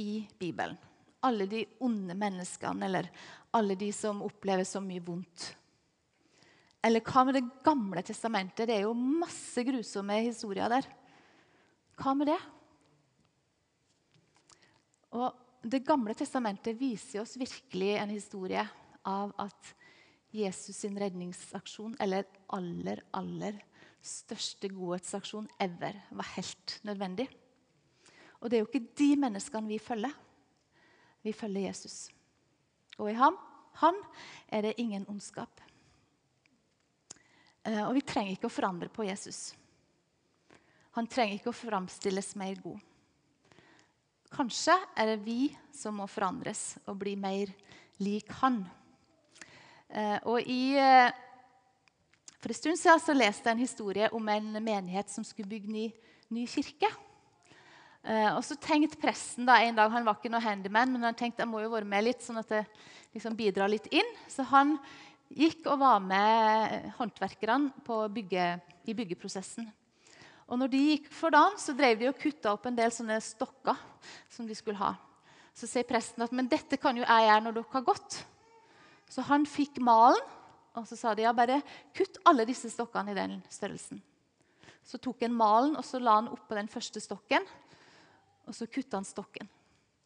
i 0.00 0.24
Bibelen? 0.38 0.78
Alle 1.24 1.46
de 1.48 1.64
onde 1.84 2.14
menneskene, 2.16 2.86
eller 2.86 3.10
alle 3.56 3.76
de 3.80 3.90
som 3.92 4.22
opplever 4.24 4.64
så 4.68 4.80
mye 4.84 5.02
vondt. 5.04 5.50
Eller 6.84 7.00
hva 7.04 7.24
med 7.24 7.38
Det 7.38 7.44
gamle 7.64 8.02
testamentet? 8.04 8.68
Det 8.68 8.76
er 8.76 8.86
jo 8.86 8.94
masse 8.94 9.64
grusomme 9.64 10.18
historier 10.26 10.68
der. 10.68 10.88
Hva 12.00 12.14
med 12.16 12.28
det? 12.32 12.40
Og 15.16 15.40
Det 15.64 15.80
gamle 15.86 16.12
testamentet 16.12 16.76
viser 16.76 17.22
oss 17.22 17.38
virkelig 17.40 17.94
en 17.96 18.10
historie 18.12 18.64
av 19.08 19.32
at 19.40 19.70
Jesus 20.34 20.76
sin 20.76 20.98
redningsaksjon, 20.98 21.94
eller 22.00 22.26
aller, 22.52 23.00
aller 23.16 23.62
største 24.04 24.68
godhetsaksjon 24.72 25.48
ever, 25.62 25.96
var 26.10 26.30
helt 26.36 26.78
nødvendig. 26.84 27.28
Og 28.40 28.50
det 28.50 28.58
er 28.58 28.64
jo 28.64 28.68
ikke 28.68 28.94
de 29.00 29.10
menneskene 29.16 29.70
vi 29.70 29.80
følger. 29.80 30.12
Vi 31.24 31.32
følger 31.32 31.70
Jesus. 31.70 32.10
Og 32.98 33.08
i 33.10 33.16
ham, 33.16 33.36
han 33.80 33.96
er 34.48 34.68
det 34.68 34.74
ingen 34.78 35.06
ondskap. 35.08 35.60
Eh, 37.64 37.80
og 37.86 37.94
vi 37.96 38.04
trenger 38.04 38.36
ikke 38.36 38.50
å 38.50 38.52
forandre 38.52 38.90
på 38.92 39.06
Jesus. 39.08 39.54
Han 40.94 41.08
trenger 41.10 41.38
ikke 41.38 41.50
å 41.50 41.56
framstilles 41.56 42.34
mer 42.38 42.60
god. 42.62 42.78
Kanskje 44.34 44.76
er 44.98 45.14
det 45.14 45.24
vi 45.24 45.48
som 45.74 45.96
må 45.98 46.06
forandres 46.10 46.74
og 46.90 46.98
bli 47.00 47.14
mer 47.18 47.50
lik 48.02 48.30
han. 48.42 48.60
Eh, 49.88 50.18
og 50.26 50.42
i, 50.42 50.76
eh, 50.76 51.10
For 52.44 52.52
en 52.52 52.58
stund 52.58 52.76
siden 52.76 53.00
så 53.00 53.12
leste 53.16 53.48
jeg 53.48 53.56
en 53.56 53.62
historie 53.62 54.08
om 54.12 54.26
en 54.28 54.48
menighet 54.60 55.08
som 55.08 55.24
skulle 55.24 55.48
bygge 55.48 55.70
ny, 55.72 55.84
ny 56.28 56.42
kirke. 56.44 56.90
Uh, 58.04 58.34
og 58.36 58.42
så 58.44 58.58
tenkte 58.60 59.00
presten 59.00 59.48
da, 59.48 59.54
en 59.64 59.78
dag, 59.78 59.88
Han 59.88 60.04
var 60.04 60.18
ikke 60.18 60.28
noe 60.28 60.44
handyman, 60.44 60.92
men 60.92 61.06
han 61.08 61.16
tenkte 61.16 61.40
jeg 61.40 61.48
må 61.48 61.62
jo 61.62 61.70
være 61.72 61.88
med 61.88 62.04
litt, 62.04 62.20
sånn 62.20 62.42
at 62.42 62.52
det 62.52 62.60
liksom 63.16 63.38
bidrar 63.38 63.72
litt 63.72 63.88
inn. 63.88 64.12
Så 64.28 64.44
han 64.52 64.74
gikk 65.32 65.64
og 65.72 65.80
var 65.86 66.04
med 66.04 66.92
håndverkerne 66.98 68.12
bygge, 68.12 68.50
i 68.84 68.98
byggeprosessen. 69.00 69.72
Og 70.44 70.60
når 70.60 70.74
de 70.76 70.84
gikk 70.90 71.10
for 71.16 71.32
dagen, 71.32 71.56
så 71.56 71.72
drev 71.72 71.96
de 71.96 72.12
og 72.12 72.20
kutta 72.20 72.52
opp 72.52 72.68
en 72.68 72.76
del 72.76 72.92
sånne 72.92 73.22
stokker 73.24 73.80
som 74.28 74.44
de 74.44 74.60
skulle 74.60 74.84
ha. 74.84 74.92
Så 75.56 75.64
sier 75.64 75.88
presten 75.88 76.28
at 76.28 76.36
men 76.36 76.52
dette 76.52 76.76
kan 76.76 76.92
jo 76.92 77.08
jeg 77.08 77.28
gjøre 77.30 77.42
når 77.48 77.60
dere 77.62 77.78
har 77.78 77.88
gått. 77.88 78.22
Så 79.08 79.24
han 79.32 79.48
fikk 79.48 79.80
malen, 79.80 80.20
og 80.74 80.86
så 80.88 80.98
sa 80.98 81.14
de 81.14 81.22
ja, 81.22 81.32
bare 81.36 81.60
kutt 81.94 82.18
alle 82.26 82.46
disse 82.48 82.70
stokkene 82.72 83.12
i 83.12 83.18
den 83.18 83.38
størrelsen. 83.52 84.00
Så 84.84 84.98
tok 85.00 85.22
en 85.24 85.36
malen 85.36 85.76
og 85.78 85.84
så 85.86 86.00
la 86.02 86.18
han 86.18 86.30
oppå 86.32 86.56
den 86.58 86.68
første 86.68 87.00
stokken, 87.00 87.46
og 88.44 88.56
så 88.56 88.66
kutta 88.68 88.98
han 88.98 89.08
stokken. 89.08 89.48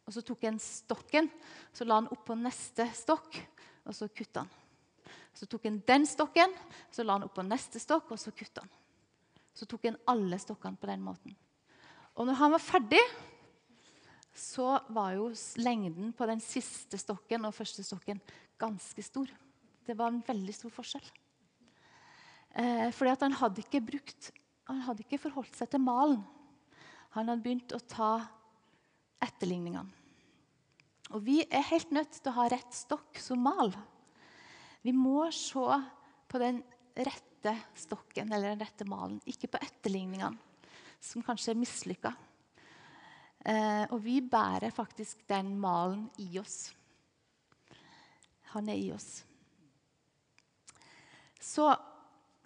Og 0.09 0.15
Så 0.15 0.23
tok 0.25 0.45
en 0.49 0.57
stokken 0.57 1.27
så 1.77 1.85
la 1.85 1.99
han 1.99 2.09
oppå 2.09 2.33
neste 2.39 2.87
stokk, 2.97 3.35
og 3.85 3.93
så 3.93 4.09
kutta 4.09 4.41
han. 4.41 4.53
Så 5.37 5.47
tok 5.47 5.67
en 5.69 5.83
den 5.87 6.07
stokken, 6.09 6.55
så 6.91 7.05
la 7.05 7.19
han 7.19 7.27
oppå 7.27 7.45
neste 7.45 7.81
stokk, 7.83 8.09
og 8.11 8.21
så 8.21 8.33
kutta 8.33 8.65
han. 8.65 8.71
Så 9.53 9.67
tok 9.69 9.85
en 9.85 9.99
alle 10.09 10.39
stokkene 10.41 10.81
på 10.81 10.89
den 10.89 11.05
måten. 11.05 11.37
Og 12.17 12.27
når 12.27 12.39
han 12.41 12.55
var 12.55 12.63
ferdig, 12.63 13.03
så 14.35 14.79
var 14.95 15.13
jo 15.19 15.29
lengden 15.61 16.15
på 16.17 16.27
den 16.31 16.41
siste 16.41 16.99
stokken 16.99 17.45
og 17.45 17.55
første 17.55 17.85
stokken 17.85 18.23
ganske 18.59 19.05
stor. 19.05 19.29
Det 19.89 19.97
var 19.97 20.13
en 20.13 20.25
veldig 20.25 20.53
stor 20.53 20.73
forskjell. 20.73 21.07
Eh, 22.61 22.89
fordi 22.93 23.13
at 23.13 23.23
han 23.25 23.37
hadde 23.41 23.63
ikke 23.65 23.85
brukt 23.85 24.33
Han 24.69 24.83
hadde 24.85 25.01
ikke 25.05 25.21
forholdt 25.23 25.55
seg 25.57 25.71
til 25.73 25.81
malen. 25.81 26.19
Han 27.15 27.31
hadde 27.31 27.41
begynt 27.41 27.73
å 27.73 27.79
ta 27.89 28.11
etterligningene. 29.25 29.89
Og 31.17 31.23
vi 31.25 31.39
er 31.41 31.65
helt 31.71 31.95
nødt 31.95 32.19
til 32.19 32.29
å 32.29 32.37
ha 32.37 32.45
rett 32.53 32.75
stokk 32.77 33.17
som 33.17 33.41
mal. 33.41 33.73
Vi 34.85 34.93
må 34.93 35.23
se 35.33 35.79
på 36.29 36.41
den 36.43 36.61
rette 36.93 37.55
stokken 37.81 38.29
eller 38.29 38.53
den 38.53 38.61
rette 38.61 38.85
malen, 38.85 39.23
ikke 39.25 39.49
på 39.55 39.63
etterligningene, 39.65 40.37
som 41.01 41.25
kanskje 41.25 41.55
er 41.55 41.61
mislykka. 41.63 42.13
Eh, 43.41 43.87
og 43.89 44.03
vi 44.05 44.19
bærer 44.21 44.75
faktisk 44.75 45.25
den 45.33 45.55
malen 45.57 46.11
i 46.21 46.29
oss. 46.43 46.75
Han 48.53 48.69
er 48.69 48.77
i 48.77 48.93
oss. 48.93 49.23
Så 51.39 51.69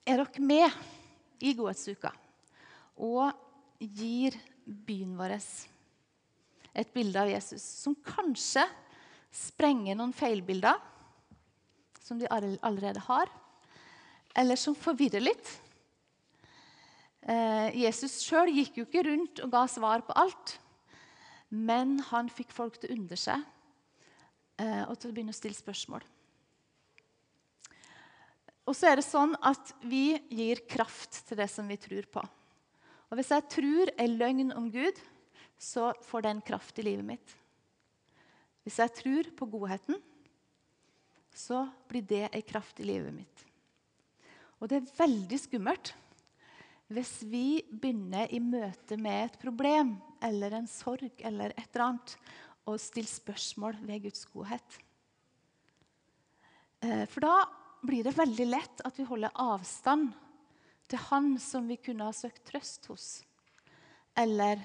er 0.07 0.21
dere 0.21 0.45
med 0.45 1.43
i 1.43 1.55
Godhetsuka 1.57 2.13
og 3.03 3.33
gir 3.81 4.37
byen 4.65 5.17
vår 5.19 5.37
et 5.39 6.93
bilde 6.95 7.21
av 7.21 7.31
Jesus 7.31 7.65
som 7.83 7.97
kanskje 8.05 8.65
sprenger 9.33 9.97
noen 9.99 10.15
feilbilder 10.17 10.79
som 12.03 12.21
de 12.21 12.29
allerede 12.29 13.01
har, 13.07 13.29
eller 14.37 14.59
som 14.59 14.75
forvirrer 14.77 15.23
litt. 15.23 15.51
Eh, 17.23 17.69
Jesus 17.79 18.19
sjøl 18.25 18.51
gikk 18.53 18.81
jo 18.81 18.87
ikke 18.89 19.05
rundt 19.07 19.43
og 19.45 19.53
ga 19.53 19.63
svar 19.71 20.03
på 20.05 20.17
alt, 20.19 20.57
men 21.49 21.99
han 22.11 22.33
fikk 22.33 22.53
folk 22.53 22.81
til 22.81 22.91
å 22.91 22.99
undre 22.99 23.21
seg 23.21 23.45
Eh, 24.63 24.83
og 24.87 24.99
til 25.01 25.11
å 25.11 25.17
begynne 25.17 25.33
å 25.33 25.37
stille 25.37 25.57
spørsmål. 25.57 26.05
Og 28.69 28.77
så 28.79 28.91
er 28.91 28.99
det 29.01 29.07
sånn 29.07 29.35
at 29.43 29.73
vi 29.83 30.15
gir 30.31 30.63
kraft 30.71 31.25
til 31.27 31.41
det 31.41 31.49
som 31.51 31.67
vi 31.71 31.79
tror 31.81 32.07
på. 32.15 32.23
Og 33.11 33.19
hvis 33.19 33.33
jeg 33.35 33.49
tror 33.51 33.91
en 34.01 34.19
løgn 34.21 34.53
om 34.57 34.69
Gud, 34.73 34.99
så 35.59 35.91
får 36.07 36.27
den 36.27 36.43
kraft 36.47 36.79
i 36.79 36.87
livet 36.87 37.07
mitt. 37.07 37.35
Hvis 38.63 38.79
jeg 38.79 38.95
tror 38.95 39.31
på 39.39 39.49
godheten, 39.51 39.99
så 41.35 41.65
blir 41.91 42.05
det 42.07 42.29
en 42.29 42.47
kraft 42.47 42.79
i 42.81 42.87
livet 42.87 43.15
mitt. 43.15 43.45
Og 44.61 44.71
det 44.71 44.79
er 44.79 44.95
veldig 45.01 45.41
skummelt 45.43 45.95
hvis 46.93 47.23
vi 47.25 47.63
begynner 47.71 48.29
i 48.37 48.41
møte 48.43 48.99
med 49.01 49.31
et 49.31 49.37
problem 49.41 49.95
eller 50.23 50.59
en 50.59 50.69
sorg 50.69 51.23
eller 51.25 51.55
et 51.57 51.65
eller 51.71 51.87
annet, 51.87 52.17
og 52.69 52.79
stiller 52.79 53.09
spørsmål 53.09 53.79
ved 53.83 54.05
Guds 54.05 54.27
godhet. 54.31 54.77
Eh, 56.85 57.07
for 57.11 57.25
da 57.25 57.37
blir 57.83 58.05
det 58.07 58.15
veldig 58.17 58.47
lett 58.47 58.83
at 58.87 58.99
vi 58.99 59.07
holder 59.07 59.35
avstand 59.43 60.13
til 60.91 61.01
Han 61.09 61.35
som 61.41 61.67
vi 61.71 61.79
kunne 61.81 62.07
ha 62.07 62.15
søkt 62.15 62.45
trøst 62.51 62.87
hos, 62.91 63.07
eller 64.19 64.61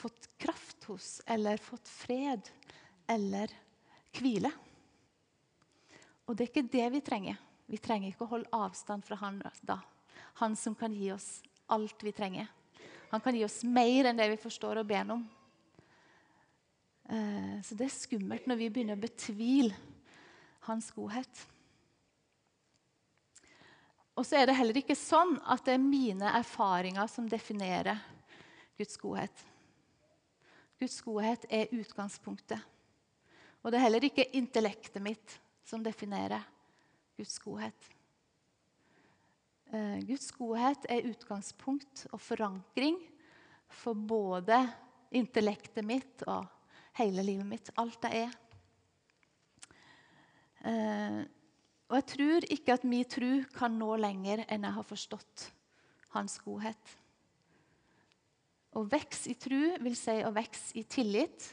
fått 0.00 0.26
kraft 0.40 0.84
hos, 0.90 1.20
eller 1.26 1.60
fått 1.62 1.88
fred 1.88 2.48
eller 3.10 3.52
hvile. 4.16 4.50
Og 6.26 6.36
det 6.36 6.46
er 6.46 6.50
ikke 6.50 6.72
det 6.72 6.88
vi 6.96 7.02
trenger. 7.04 7.38
Vi 7.70 7.78
trenger 7.82 8.10
ikke 8.10 8.26
å 8.26 8.32
holde 8.34 8.56
avstand 8.56 9.04
fra 9.06 9.18
Han 9.22 9.38
da. 9.62 9.78
Han 10.40 10.56
som 10.56 10.74
kan 10.78 10.94
gi 10.94 11.12
oss 11.12 11.42
alt 11.72 12.02
vi 12.02 12.12
trenger. 12.16 12.48
Han 13.12 13.20
kan 13.20 13.36
gi 13.36 13.44
oss 13.44 13.62
mer 13.64 14.08
enn 14.08 14.18
det 14.18 14.30
vi 14.32 14.40
forstår 14.40 14.80
og 14.80 14.88
ber 14.88 15.14
om. 15.14 15.22
Eh, 17.12 17.58
så 17.62 17.76
det 17.76 17.86
er 17.86 17.94
skummelt 17.94 18.46
når 18.48 18.60
vi 18.60 18.70
begynner 18.72 18.96
å 18.96 19.02
betvile 19.02 19.76
hans 20.66 20.88
godhet. 20.96 21.42
Og 24.12 24.26
så 24.28 24.40
er 24.40 24.48
det 24.48 24.56
heller 24.58 24.76
ikke 24.76 24.96
sånn 24.98 25.38
at 25.48 25.64
det 25.64 25.76
er 25.76 25.84
mine 25.84 26.34
erfaringer 26.36 27.08
som 27.08 27.28
definerer 27.30 28.00
Guds 28.76 28.98
godhet. 29.00 29.44
Guds 30.82 30.98
godhet 31.04 31.46
er 31.48 31.72
utgangspunktet. 31.72 32.60
Og 33.62 33.70
det 33.70 33.78
er 33.78 33.86
heller 33.86 34.04
ikke 34.04 34.28
intellektet 34.36 35.02
mitt 35.04 35.38
som 35.64 35.84
definerer 35.84 36.42
Guds 37.16 37.38
godhet. 37.40 37.88
Eh, 39.72 39.98
Guds 40.04 40.28
godhet 40.36 40.88
er 40.90 41.06
utgangspunkt 41.08 42.06
og 42.10 42.20
forankring 42.20 42.98
for 43.72 43.96
både 43.96 44.58
intellektet 45.14 45.86
mitt 45.86 46.24
og 46.26 46.44
hele 46.98 47.24
livet 47.24 47.48
mitt. 47.48 47.70
Alt 47.80 48.10
jeg 48.10 48.26
er. 48.26 48.38
Og 51.92 51.98
jeg 51.98 52.08
tror 52.08 52.44
ikke 52.48 52.72
at 52.72 52.84
min 52.88 53.04
tro 53.04 53.34
kan 53.52 53.74
nå 53.76 53.90
lenger 54.00 54.46
enn 54.46 54.62
jeg 54.64 54.76
har 54.78 54.86
forstått 54.88 55.42
hans 56.14 56.38
godhet. 56.40 56.94
Å 58.72 58.80
vokse 58.88 59.28
i 59.28 59.36
tro 59.36 59.60
vil 59.84 59.96
si 60.00 60.14
å 60.24 60.32
vokse 60.32 60.72
i 60.80 60.86
tillit. 60.88 61.50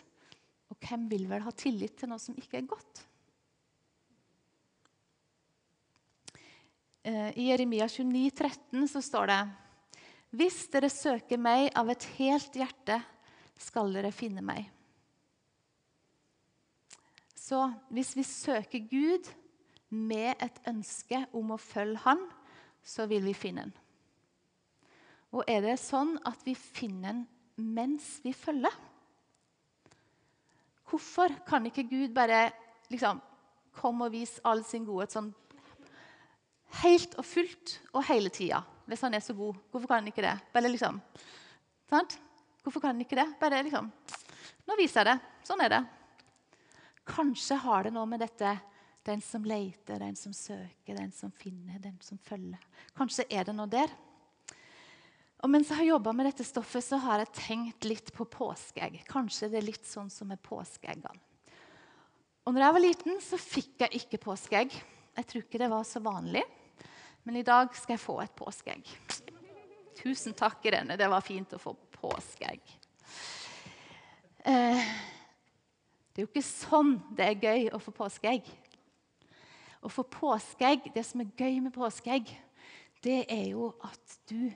Og 0.72 0.80
hvem 0.80 1.10
vil 1.12 1.26
vel 1.28 1.44
ha 1.44 1.52
tillit 1.52 1.98
til 2.00 2.08
noe 2.08 2.24
som 2.24 2.38
ikke 2.40 2.62
er 2.62 2.70
godt? 2.72 3.02
Eh, 7.04 7.36
I 7.36 7.50
Jeremia 7.50 7.90
29, 7.92 8.32
13 8.32 8.88
så 8.94 9.04
står 9.04 9.32
det 9.34 9.42
Hvis 10.40 10.62
dere 10.72 10.92
søker 10.94 11.42
meg 11.42 11.68
av 11.76 11.92
et 11.92 12.08
helt 12.16 12.56
hjerte, 12.56 13.02
skal 13.60 13.92
dere 13.92 14.16
finne 14.16 14.46
meg. 14.46 14.70
Så 17.36 17.66
hvis 17.92 18.14
vi 18.16 18.24
søker 18.24 18.88
Gud 18.88 19.28
med 19.90 20.36
et 20.44 20.60
ønske 20.70 21.24
om 21.36 21.56
å 21.56 21.62
følge 21.62 22.02
Han, 22.06 22.22
så 22.84 23.08
vil 23.10 23.26
vi 23.26 23.36
finne 23.38 23.68
Han. 23.68 23.74
Og 25.36 25.50
er 25.50 25.62
det 25.66 25.78
sånn 25.82 26.16
at 26.26 26.42
vi 26.46 26.56
finner 26.58 27.14
Han 27.14 27.26
mens 27.60 28.18
vi 28.24 28.34
følger? 28.34 28.74
Hvorfor 30.90 31.34
kan 31.46 31.68
ikke 31.70 31.86
Gud 31.90 32.16
bare 32.16 32.48
liksom, 32.90 33.20
komme 33.78 34.08
og 34.08 34.16
vise 34.16 34.42
all 34.48 34.64
sin 34.66 34.88
godhet 34.88 35.14
sånn 35.14 35.30
helt 36.82 37.14
og 37.20 37.26
fullt 37.26 37.76
og 37.94 38.06
hele 38.10 38.32
tida? 38.34 38.64
Hvis 38.90 39.04
han 39.06 39.14
er 39.14 39.22
så 39.22 39.36
god, 39.38 39.58
hvorfor 39.70 39.92
kan 39.92 40.02
han 40.02 40.10
ikke 40.10 40.26
det? 40.26 40.34
Bare 40.54 40.72
liksom, 40.72 40.98
sant? 41.90 42.18
Hvorfor 42.64 42.82
kan 42.82 42.96
han 42.96 43.06
ikke 43.06 43.20
det? 43.20 43.28
Bare 43.40 43.62
liksom 43.66 43.92
Nå 44.70 44.76
viser 44.78 45.02
jeg 45.02 45.08
det. 45.10 45.46
Sånn 45.48 45.62
er 45.66 45.72
det. 45.74 45.80
Kanskje 47.10 47.56
har 47.64 47.88
det 47.88 47.94
noe 47.96 48.06
med 48.10 48.22
dette 48.22 48.52
den 49.08 49.22
som 49.24 49.46
leter, 49.48 50.00
den 50.02 50.16
som 50.20 50.34
søker, 50.36 50.98
den 50.98 51.12
som 51.16 51.32
finner, 51.32 51.80
den 51.80 51.98
som 52.04 52.20
følger. 52.24 52.62
Kanskje 52.98 53.26
er 53.32 53.48
det 53.48 53.56
noe 53.56 53.70
der. 53.72 53.92
Og 55.40 55.52
Mens 55.52 55.70
jeg 55.72 55.80
har 55.80 55.88
jobba 55.94 56.12
med 56.16 56.28
dette 56.28 56.44
stoffet, 56.44 56.84
så 56.84 57.00
har 57.00 57.24
jeg 57.24 57.36
tenkt 57.38 57.88
litt 57.88 58.12
på 58.16 58.28
påskeegg. 58.28 59.00
Kanskje 59.08 59.48
det 59.52 59.62
er 59.62 59.70
litt 59.70 59.88
sånn 59.88 60.12
som 60.12 60.28
med 60.28 60.42
påskeeggene. 60.44 61.16
Og 62.44 62.56
når 62.56 62.66
jeg 62.66 62.76
var 62.76 62.84
liten, 62.84 63.20
så 63.24 63.40
fikk 63.40 63.86
jeg 63.86 64.02
ikke 64.02 64.20
påskeegg. 64.24 64.74
Jeg 65.20 65.28
tror 65.30 65.46
ikke 65.46 65.62
det 65.62 65.72
var 65.72 65.86
så 65.88 66.02
vanlig. 66.04 66.44
Men 67.24 67.40
i 67.40 67.46
dag 67.46 67.72
skal 67.78 67.96
jeg 67.96 68.04
få 68.04 68.18
et 68.24 68.36
påskeegg. 68.36 68.92
Tusen 70.00 70.36
takk, 70.36 70.60
Irene. 70.66 70.98
Det 71.00 71.08
var 71.12 71.24
fint 71.24 71.56
å 71.56 71.62
få 71.62 71.76
påskeegg. 72.00 72.76
Eh, 74.50 74.92
det 76.10 76.24
er 76.24 76.26
jo 76.26 76.32
ikke 76.32 76.44
sånn 76.44 76.96
det 77.16 77.28
er 77.28 77.44
gøy 77.48 77.70
å 77.76 77.80
få 77.84 77.94
påskeegg. 77.96 78.48
Å 79.80 79.92
for 79.92 80.08
påskeegg, 80.12 80.92
Det 80.94 81.06
som 81.08 81.22
er 81.22 81.32
gøy 81.38 81.62
med 81.64 81.74
påskeegg, 81.74 82.28
det 83.02 83.26
er 83.32 83.46
jo 83.54 83.72
at 83.86 84.18
du 84.28 84.52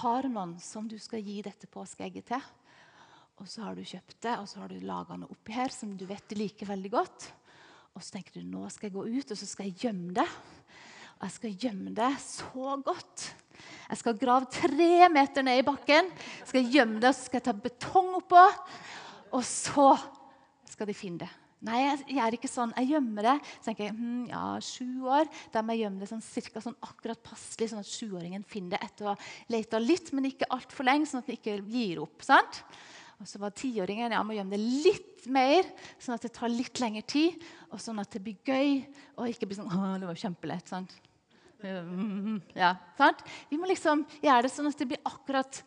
har 0.00 0.28
noen 0.30 0.54
som 0.62 0.86
du 0.88 0.96
skal 1.02 1.24
gi 1.24 1.40
dette 1.42 1.66
påskeegget 1.66 2.28
til. 2.30 2.44
Og 3.42 3.48
så 3.50 3.64
har 3.66 3.74
du 3.74 3.82
kjøpt 3.82 4.20
det, 4.22 4.36
og 4.38 4.46
så 4.46 4.62
har 4.62 4.70
du 4.70 4.78
laga 4.86 5.16
noe 5.18 5.34
oppi 5.34 5.56
her 5.56 5.72
som 5.74 5.96
du 5.98 6.06
vet 6.06 6.28
du 6.30 6.36
liker 6.38 6.70
veldig 6.70 6.92
godt. 6.92 7.26
Og 7.94 8.02
så 8.02 8.16
tenker 8.16 8.38
du 8.38 8.46
nå 8.46 8.68
skal 8.70 8.88
jeg 8.88 8.94
gå 8.94 9.04
ut 9.06 9.34
og 9.34 9.38
så 9.38 9.48
skal 9.48 9.70
jeg 9.70 9.88
gjemme 9.88 10.14
det. 10.14 10.26
Og 11.18 11.26
jeg 11.26 11.34
skal 11.34 11.58
gjemme 11.66 11.94
det 11.94 12.10
så 12.22 12.76
godt. 12.86 13.28
Jeg 13.88 14.00
skal 14.00 14.18
grave 14.18 14.50
tre 14.50 15.08
meter 15.12 15.46
ned 15.46 15.60
i 15.60 15.66
bakken, 15.66 16.10
skal 16.46 16.70
gjemme 16.70 17.00
det, 17.02 17.10
og 17.10 17.16
så 17.16 17.26
skal 17.26 17.40
jeg 17.40 17.46
ta 17.48 17.54
betong 17.66 18.10
oppå. 18.18 18.44
Og 19.34 19.42
så 19.46 19.92
skal 20.70 20.90
de 20.90 20.96
finne 20.96 21.26
det. 21.26 21.43
Nei, 21.64 21.78
jeg 21.80 22.18
gjør 22.18 22.36
ikke 22.36 22.50
sånn. 22.50 22.72
Jeg 22.76 22.90
gjemmer 22.92 23.24
det. 23.24 23.34
Så 23.56 23.70
tenker 23.70 23.86
jeg, 23.86 23.94
hm, 23.96 24.24
ja, 24.28 24.42
sju 24.60 25.06
år, 25.08 25.30
Da 25.52 25.62
må 25.62 25.72
jeg 25.72 25.86
gjemme 25.86 26.02
det 26.02 26.10
sånn, 26.10 26.24
cirka, 26.24 26.60
sånn 26.60 26.76
akkurat 26.84 27.22
passelig, 27.24 27.70
sånn 27.70 27.80
at 27.80 27.88
sjuåringen 27.88 28.44
finner 28.44 28.76
det 28.76 28.82
etter 28.84 29.06
å 29.08 29.14
ha 29.14 29.16
leta 29.48 29.80
litt, 29.80 30.12
men 30.12 30.28
ikke 30.28 30.50
altfor 30.52 30.84
lenge, 30.84 31.08
sånn 31.08 31.22
at 31.22 31.30
den 31.30 31.38
ikke 31.38 31.56
gir 31.72 32.02
opp. 32.04 32.20
sant? 32.26 32.60
Og 33.22 33.30
så 33.30 33.40
var 33.40 33.54
tiåringen 33.56 34.12
ja, 34.12 34.20
må 34.26 34.34
gjemme 34.36 34.58
det 34.58 34.60
litt 34.84 35.26
mer, 35.32 35.64
sånn 36.02 36.18
at 36.18 36.26
det 36.26 36.34
tar 36.36 36.52
litt 36.52 36.80
lengre 36.82 37.04
tid. 37.08 37.40
Og 37.72 37.80
sånn 37.80 38.02
at 38.02 38.10
det 38.12 38.20
blir 38.20 38.36
gøy, 38.44 38.84
og 39.16 39.30
ikke 39.30 39.48
blir 39.48 39.62
sånn 39.62 39.72
Å, 39.72 39.96
det 40.02 40.10
var 40.10 40.20
kjempelett. 40.20 40.68
sant? 40.68 40.92
Ja, 42.52 42.74
sant? 42.98 43.22
Vi 43.48 43.56
må 43.56 43.70
liksom 43.70 44.04
gjøre 44.20 44.44
det 44.44 44.52
sånn 44.52 44.68
at 44.68 44.76
det 44.76 44.90
blir 44.90 45.00
akkurat 45.08 45.62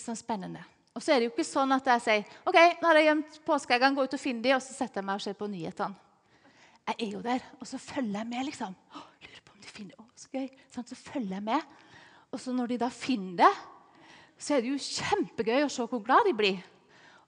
sånn 0.00 0.16
spennende. 0.16 0.62
Og 0.92 1.00
så 1.00 1.14
er 1.14 1.20
det 1.20 1.28
jo 1.28 1.32
ikke 1.32 1.48
sånn 1.48 1.72
at 1.72 1.86
jeg 1.94 2.04
sier 2.04 2.38
ok, 2.48 2.58
nå 2.80 2.88
har 2.88 2.98
jeg 3.00 3.08
gjemt 3.08 3.38
påskeeggene, 3.46 3.96
gå 3.96 4.04
ut 4.04 4.16
og 4.16 4.20
finne 4.20 4.44
dem, 4.44 4.56
og 4.58 4.64
så 4.64 4.76
setter 4.76 5.00
jeg 5.00 5.08
meg 5.08 5.20
og 5.20 5.24
ser 5.24 5.38
på 5.38 5.48
nyhetene. 5.48 6.08
Jeg 6.82 6.98
er 6.98 7.12
jo 7.14 7.20
der, 7.22 7.44
og 7.60 7.68
så 7.70 7.78
følger 7.78 8.18
jeg 8.18 8.28
med. 8.28 8.44
liksom. 8.48 8.74
Å, 8.74 9.02
lurer 9.22 9.42
på 9.46 9.54
om 9.54 9.62
de 9.62 9.70
finner 9.70 9.94
det. 9.94 10.02
Å, 10.02 10.06
så 10.18 10.30
gøy. 10.34 10.48
Sånn, 10.74 10.88
så 10.90 10.98
følger 10.98 11.36
jeg 11.36 11.46
med. 11.46 11.74
Og 12.34 12.42
så 12.42 12.54
når 12.56 12.72
de 12.72 12.78
da 12.82 12.88
finner 12.92 13.36
det, 13.44 13.50
så 14.42 14.56
er 14.56 14.64
det 14.64 14.72
jo 14.72 14.80
kjempegøy 14.82 15.62
å 15.62 15.70
se 15.70 15.86
hvor 15.86 16.02
glad 16.02 16.26
de 16.26 16.34
blir. 16.36 16.58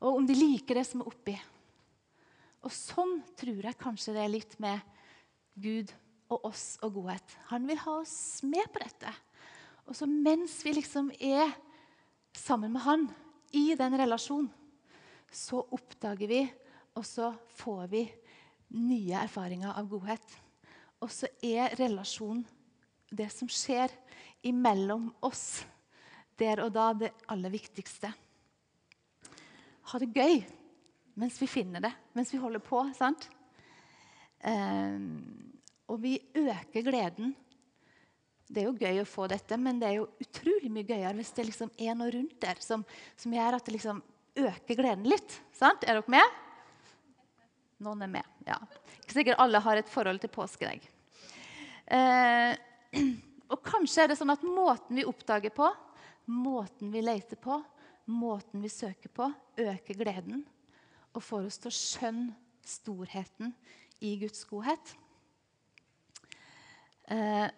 Og 0.03 0.18
om 0.18 0.27
de 0.27 0.35
liker 0.37 0.81
det 0.81 0.87
som 0.88 1.05
er 1.05 1.11
oppi. 1.12 1.37
Og 2.66 2.72
sånn 2.74 3.20
tror 3.38 3.68
jeg 3.68 3.79
kanskje 3.81 4.16
det 4.16 4.24
er 4.24 4.33
litt 4.33 4.59
med 4.62 4.83
Gud 5.55 5.92
og 6.33 6.48
oss 6.50 6.64
og 6.83 6.96
godhet. 6.98 7.37
Han 7.53 7.68
vil 7.68 7.79
ha 7.85 7.98
oss 8.00 8.16
med 8.42 8.66
på 8.74 8.83
dette. 8.83 9.12
Og 9.87 9.94
så 9.94 10.09
mens 10.09 10.57
vi 10.64 10.74
liksom 10.74 11.12
er 11.20 11.53
sammen 12.35 12.72
med 12.74 12.83
han, 12.83 13.07
i 13.54 13.74
den 13.78 13.96
relasjonen, 13.98 14.50
så 15.34 15.62
oppdager 15.74 16.30
vi, 16.30 16.42
og 16.94 17.06
så 17.06 17.32
får 17.58 17.86
vi 17.90 18.02
nye 18.74 19.22
erfaringer 19.24 19.74
av 19.74 19.88
godhet. 19.90 20.24
Og 21.02 21.10
så 21.12 21.30
er 21.42 21.74
relasjonen 21.78 22.44
det 23.14 23.28
som 23.34 23.50
skjer 23.50 23.92
imellom 24.46 25.08
oss 25.24 25.64
der 26.38 26.64
og 26.64 26.72
da, 26.74 26.88
det 26.98 27.12
aller 27.30 27.52
viktigste. 27.52 28.10
Ha 29.90 30.00
det 30.02 30.10
gøy 30.14 30.40
mens 31.20 31.36
vi 31.38 31.46
finner 31.46 31.82
det, 31.84 31.92
mens 32.16 32.32
vi 32.34 32.40
holder 32.42 32.62
på. 32.64 32.80
sant? 32.96 33.28
Eh, 34.42 34.98
og 35.86 36.00
vi 36.02 36.16
øker 36.34 36.82
gleden 36.82 37.34
det 38.54 38.62
er 38.62 38.70
jo 38.70 38.78
gøy 38.78 39.02
å 39.02 39.08
få 39.08 39.26
dette, 39.30 39.58
men 39.60 39.80
det 39.82 39.90
er 39.90 39.98
jo 39.98 40.08
utrolig 40.22 40.70
mye 40.72 40.86
gøyere 40.86 41.16
hvis 41.18 41.34
det 41.36 41.48
liksom 41.50 41.72
er 41.74 41.96
noe 41.98 42.12
rundt 42.14 42.36
der 42.42 42.60
som, 42.62 42.84
som 43.18 43.34
gjør 43.34 43.58
at 43.58 43.66
det 43.66 43.76
liksom 43.76 44.00
øker 44.44 44.78
gleden 44.78 45.06
litt. 45.10 45.38
Sant? 45.54 45.84
Er 45.86 45.98
dere 45.98 46.14
med? 46.14 46.40
Noen 47.84 48.06
er 48.06 48.12
med. 48.20 48.34
ja. 48.46 48.58
Ikke 49.02 49.18
sikkert 49.18 49.40
alle 49.42 49.60
har 49.60 49.80
et 49.80 49.90
forhold 49.90 50.22
til 50.22 50.32
påskeegg. 50.32 50.86
Eh, 51.92 52.54
og 53.52 53.60
kanskje 53.66 54.04
er 54.04 54.12
det 54.12 54.18
sånn 54.20 54.32
at 54.32 54.46
måten 54.46 54.96
vi 54.98 55.06
oppdager 55.08 55.52
på, 55.54 55.68
måten 56.30 56.92
vi 56.94 57.02
leter 57.04 57.40
på, 57.40 57.58
måten 58.08 58.64
vi 58.64 58.72
søker 58.72 59.12
på, 59.12 59.28
øker 59.60 60.00
gleden 60.00 60.44
og 61.14 61.22
får 61.22 61.48
oss 61.48 61.60
til 61.60 61.70
å 61.70 61.78
skjønne 61.78 62.38
storheten 62.64 63.52
i 64.04 64.14
Guds 64.22 64.46
godhet. 64.48 64.94
Eh, 67.12 67.48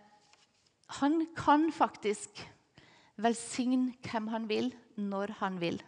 han 0.87 1.27
kan 1.37 1.69
faktisk 1.75 2.41
velsigne 3.19 3.95
hvem 4.07 4.29
han 4.31 4.49
vil, 4.49 4.71
når 4.97 5.33
han 5.41 5.61
vil. 5.61 5.81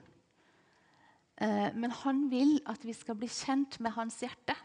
Eh, 1.38 1.70
men 1.74 1.92
han 2.02 2.26
vil 2.32 2.58
at 2.66 2.82
vi 2.84 2.94
skal 2.96 3.18
bli 3.18 3.28
kjent 3.30 3.78
med 3.84 3.94
hans 3.94 4.18
hjerte. 4.24 4.56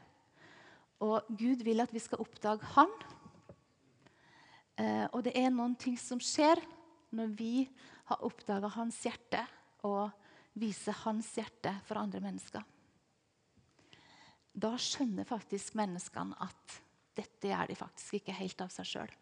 Og 1.04 1.28
Gud 1.30 1.64
vil 1.66 1.84
at 1.84 1.94
vi 1.94 2.02
skal 2.02 2.24
oppdage 2.24 2.66
han. 2.74 2.92
Eh, 4.80 5.06
og 5.12 5.22
det 5.26 5.36
er 5.38 5.54
noen 5.54 5.76
ting 5.78 5.98
som 6.02 6.22
skjer 6.24 6.62
når 7.14 7.34
vi 7.38 7.68
har 8.10 8.24
oppdaga 8.26 8.72
hans 8.74 8.98
hjerte 9.06 9.44
og 9.86 10.10
viser 10.58 10.96
hans 11.04 11.30
hjerte 11.38 11.76
for 11.86 12.02
andre 12.02 12.24
mennesker. 12.24 12.64
Da 14.54 14.74
skjønner 14.78 15.28
faktisk 15.28 15.78
menneskene 15.78 16.38
at 16.42 16.80
dette 17.18 17.50
gjør 17.50 17.70
de 17.70 17.78
faktisk 17.78 18.18
ikke 18.20 18.38
helt 18.38 18.62
av 18.66 18.74
seg 18.74 18.90
sjøl. 18.90 19.14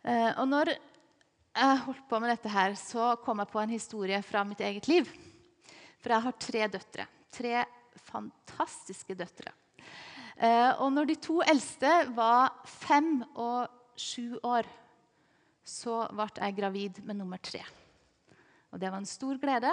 Eh, 0.00 0.30
og 0.40 0.46
når 0.48 0.72
jeg 0.72 1.80
holdt 1.84 2.06
på 2.08 2.20
med 2.22 2.32
dette, 2.32 2.52
her, 2.52 2.76
så 2.78 3.14
kom 3.24 3.42
jeg 3.42 3.52
på 3.52 3.60
en 3.60 3.74
historie 3.74 4.20
fra 4.24 4.44
mitt 4.46 4.62
eget 4.64 4.88
liv. 4.88 5.08
For 6.00 6.14
jeg 6.14 6.26
har 6.26 6.38
tre 6.40 6.68
døtre. 6.72 7.06
Tre 7.30 7.64
fantastiske 8.08 9.16
døtre. 9.18 9.52
Eh, 10.40 10.72
og 10.80 10.88
når 10.94 11.10
de 11.10 11.18
to 11.20 11.40
eldste 11.44 11.90
var 12.16 12.54
fem 12.64 13.18
og 13.34 13.68
sju 14.00 14.38
år, 14.46 14.68
så 15.66 16.06
ble 16.16 16.30
jeg 16.38 16.56
gravid 16.56 17.02
med 17.04 17.20
nummer 17.20 17.38
tre. 17.42 17.60
Og 18.72 18.80
det 18.80 18.88
var 18.88 19.02
en 19.02 19.08
stor 19.08 19.36
glede. 19.42 19.72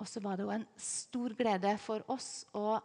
Og 0.00 0.08
så 0.08 0.22
var 0.24 0.36
det 0.36 0.46
jo 0.46 0.54
en 0.54 0.66
stor 0.80 1.34
glede 1.36 1.76
for 1.78 2.02
oss 2.10 2.42
å 2.56 2.80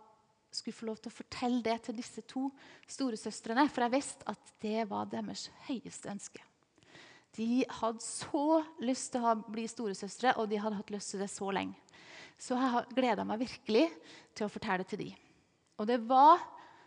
skulle 0.56 0.78
få 0.78 0.90
lov 0.90 1.00
til 1.02 1.12
å 1.12 1.18
fortelle 1.18 1.62
det 1.66 1.78
til 1.86 1.98
disse 1.98 2.24
to 2.30 2.48
storesøstrene. 2.88 3.68
For 3.72 3.86
jeg 3.86 3.96
visste 3.96 4.28
at 4.32 4.54
det 4.64 4.88
var 4.90 5.10
deres 5.12 5.50
høyeste 5.68 6.12
ønske. 6.12 6.44
De 7.36 7.66
hadde 7.82 8.04
så 8.04 8.62
lyst 8.80 9.12
til 9.12 9.26
å 9.28 9.36
bli 9.36 9.66
storesøstre, 9.68 10.38
og 10.40 10.48
de 10.50 10.60
hadde 10.62 10.80
hatt 10.80 10.94
lyst 10.94 11.12
til 11.14 11.24
det 11.24 11.30
så 11.34 11.52
lenge. 11.52 11.76
Så 12.40 12.56
jeg 12.60 12.96
gleda 12.96 13.24
meg 13.28 13.44
virkelig 13.44 13.86
til 14.36 14.48
å 14.48 14.52
fortelle 14.52 14.84
det 14.84 14.92
til 14.92 15.04
dem. 15.04 15.22
Og 15.80 15.88
det 15.88 16.00
var 16.08 16.40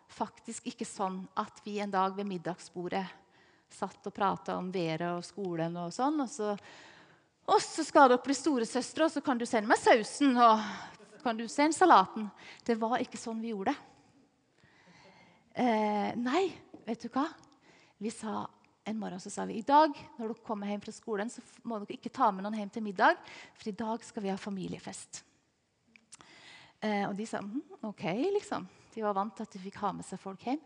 faktisk 0.09 0.69
ikke 0.71 0.89
sånn 0.89 1.21
at 1.37 1.61
vi 1.65 1.79
en 1.83 1.93
dag 1.93 2.15
ved 2.17 2.29
middagsbordet 2.29 3.05
satt 3.69 4.07
og 4.09 4.15
prata 4.17 4.57
om 4.57 4.71
været 4.73 5.11
og 5.11 5.25
skolen 5.27 5.77
og 5.77 5.93
sånn. 5.93 6.23
Og 6.25 6.31
så, 6.33 6.55
og 7.49 7.61
så 7.65 7.85
skal 7.85 8.09
dere 8.09 8.25
bli 8.25 8.37
storesøstre, 8.37 9.05
og 9.05 9.13
så 9.13 9.25
kan 9.25 9.41
du 9.41 9.45
sende 9.49 9.69
meg 9.69 9.81
sausen. 9.81 10.33
Og 10.37 10.65
kan 11.23 11.39
du 11.39 11.47
se 11.51 11.67
en 11.67 11.75
salaten. 11.75 12.29
Det 12.65 12.77
var 12.81 12.99
ikke 13.03 13.21
sånn 13.21 13.41
vi 13.43 13.53
gjorde 13.53 13.75
det. 13.75 13.85
Eh, 15.59 16.11
nei, 16.21 16.45
vet 16.87 17.03
du 17.03 17.09
hva? 17.11 17.27
Vi 17.99 18.13
sa 18.15 18.45
en 18.89 18.99
morgen 18.99 19.21
så 19.21 19.31
sa 19.31 19.45
vi 19.45 19.59
i 19.59 19.67
dag 19.67 19.93
når 20.17 20.31
dere 20.31 20.45
kommer 20.47 20.71
hjem 20.71 20.85
fra 20.85 20.95
skolen, 20.95 21.31
så 21.31 21.43
må 21.67 21.81
dere 21.83 21.97
ikke 21.99 22.13
ta 22.15 22.31
med 22.33 22.47
noen 22.47 22.57
hjem 22.61 22.71
til 22.73 22.85
middag, 22.87 23.19
for 23.59 23.71
i 23.71 23.77
dag 23.77 24.05
skal 24.07 24.25
vi 24.25 24.31
ha 24.33 24.39
familiefest. 24.41 25.25
Eh, 26.81 27.05
og 27.09 27.17
de 27.19 27.27
sa 27.27 27.43
mm, 27.43 27.83
OK, 27.91 28.07
liksom. 28.39 28.69
De 28.95 29.03
var 29.03 29.17
vant 29.19 29.35
til 29.35 29.45
at 29.45 29.55
de 29.55 29.61
fikk 29.63 29.81
ha 29.83 29.93
med 29.97 30.07
seg 30.07 30.23
folk 30.23 30.47
hjem. 30.47 30.63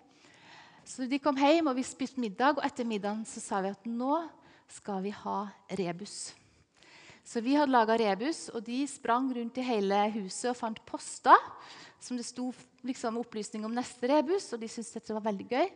Så 0.85 1.07
de 1.09 1.19
kom 1.23 1.39
hjem, 1.39 1.71
og 1.71 1.79
vi 1.79 1.87
spiste 1.87 2.21
middag, 2.21 2.59
og 2.59 2.67
etter 2.67 2.87
middagen 2.87 3.25
så 3.29 3.41
sa 3.43 3.63
vi 3.65 3.73
at 3.73 3.89
nå 3.89 4.21
skal 4.71 5.03
vi 5.05 5.13
ha 5.15 5.39
rebus. 5.79 6.33
Så 7.25 7.41
vi 7.45 7.55
hadde 7.55 7.73
laga 7.73 7.97
rebus, 8.01 8.49
og 8.51 8.65
de 8.67 8.83
sprang 8.91 9.31
rundt 9.35 9.59
i 9.61 9.67
hele 9.67 9.99
huset 10.17 10.51
og 10.51 10.59
fant 10.59 10.81
poster 10.89 11.39
som 12.03 12.19
det 12.19 12.27
sto 12.27 12.49
liksom, 12.87 13.21
opplysning 13.21 13.65
om 13.67 13.75
neste 13.77 14.11
rebus, 14.11 14.49
og 14.53 14.63
de 14.63 14.71
syntes 14.71 14.97
dette 14.97 15.15
var 15.15 15.25
veldig 15.29 15.47
gøy. 15.53 15.69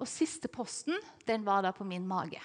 Og 0.00 0.10
siste 0.10 0.48
posten 0.50 0.96
den 1.28 1.44
var 1.46 1.62
da 1.62 1.74
på 1.76 1.84
min 1.86 2.06
mage. 2.08 2.40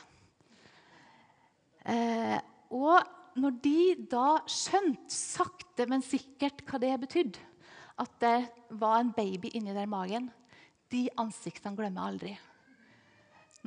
Eh, 1.87 2.35
og 2.75 2.99
når 3.39 3.55
de 3.63 3.83
da 4.11 4.41
skjønte 4.49 5.15
sakte, 5.15 5.87
men 5.89 6.03
sikkert 6.05 6.65
hva 6.67 6.81
det 6.83 6.91
betydde, 7.05 7.47
at 7.99 8.11
det 8.21 8.37
var 8.79 8.99
en 8.99 9.13
baby 9.15 9.51
inni 9.55 9.73
der 9.75 9.89
magen, 9.89 10.29
de 10.91 11.07
ansiktene 11.21 11.77
glemmer 11.77 12.09
aldri. 12.09 12.35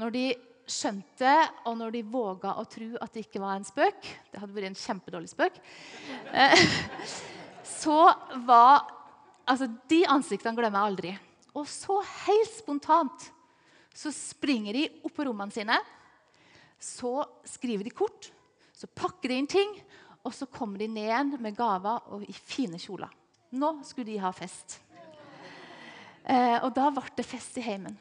Når 0.00 0.14
de 0.14 0.24
skjønte, 0.72 1.34
og 1.68 1.76
når 1.78 1.94
de 1.94 2.02
våga 2.08 2.56
å 2.60 2.64
tro 2.70 2.88
at 3.02 3.12
det 3.14 3.26
ikke 3.26 3.42
var 3.42 3.58
en 3.58 3.66
spøk 3.66 4.08
Det 4.32 4.40
hadde 4.40 4.56
vært 4.56 4.70
en 4.70 4.80
kjempedårlig 4.80 5.30
spøk. 5.32 5.60
Eh, 6.32 6.66
så 7.82 8.00
var 8.48 8.98
Altså, 9.42 9.66
de 9.90 10.04
ansiktene 10.06 10.54
glemmer 10.54 10.78
jeg 10.78 10.88
aldri. 10.92 11.10
Og 11.58 11.64
så 11.66 11.96
helt 12.28 12.52
spontant 12.54 13.24
så 13.92 14.12
springer 14.14 14.76
de 14.76 14.84
opp 15.02 15.12
på 15.16 15.26
rommene 15.26 15.52
sine. 15.52 15.76
Så 16.78 17.10
skriver 17.46 17.86
de 17.86 17.94
kort, 17.94 18.30
så 18.72 18.88
pakker 18.88 19.30
de 19.30 19.40
inn 19.42 19.50
ting, 19.50 19.74
og 20.22 20.34
så 20.34 20.46
kommer 20.50 20.80
de 20.80 20.88
ned 20.90 21.08
igjen 21.08 21.34
med 21.42 21.58
gaver 21.58 22.06
og 22.14 22.24
i 22.24 22.34
fine 22.34 22.78
kjoler. 22.80 23.10
Nå 23.52 23.74
skulle 23.84 24.08
de 24.08 24.22
ha 24.22 24.30
fest. 24.34 24.78
Eh, 26.22 26.58
og 26.62 26.70
da 26.74 26.88
ble 26.94 27.04
det 27.18 27.26
fest 27.26 27.58
i 27.58 27.66
heimen. 27.66 27.98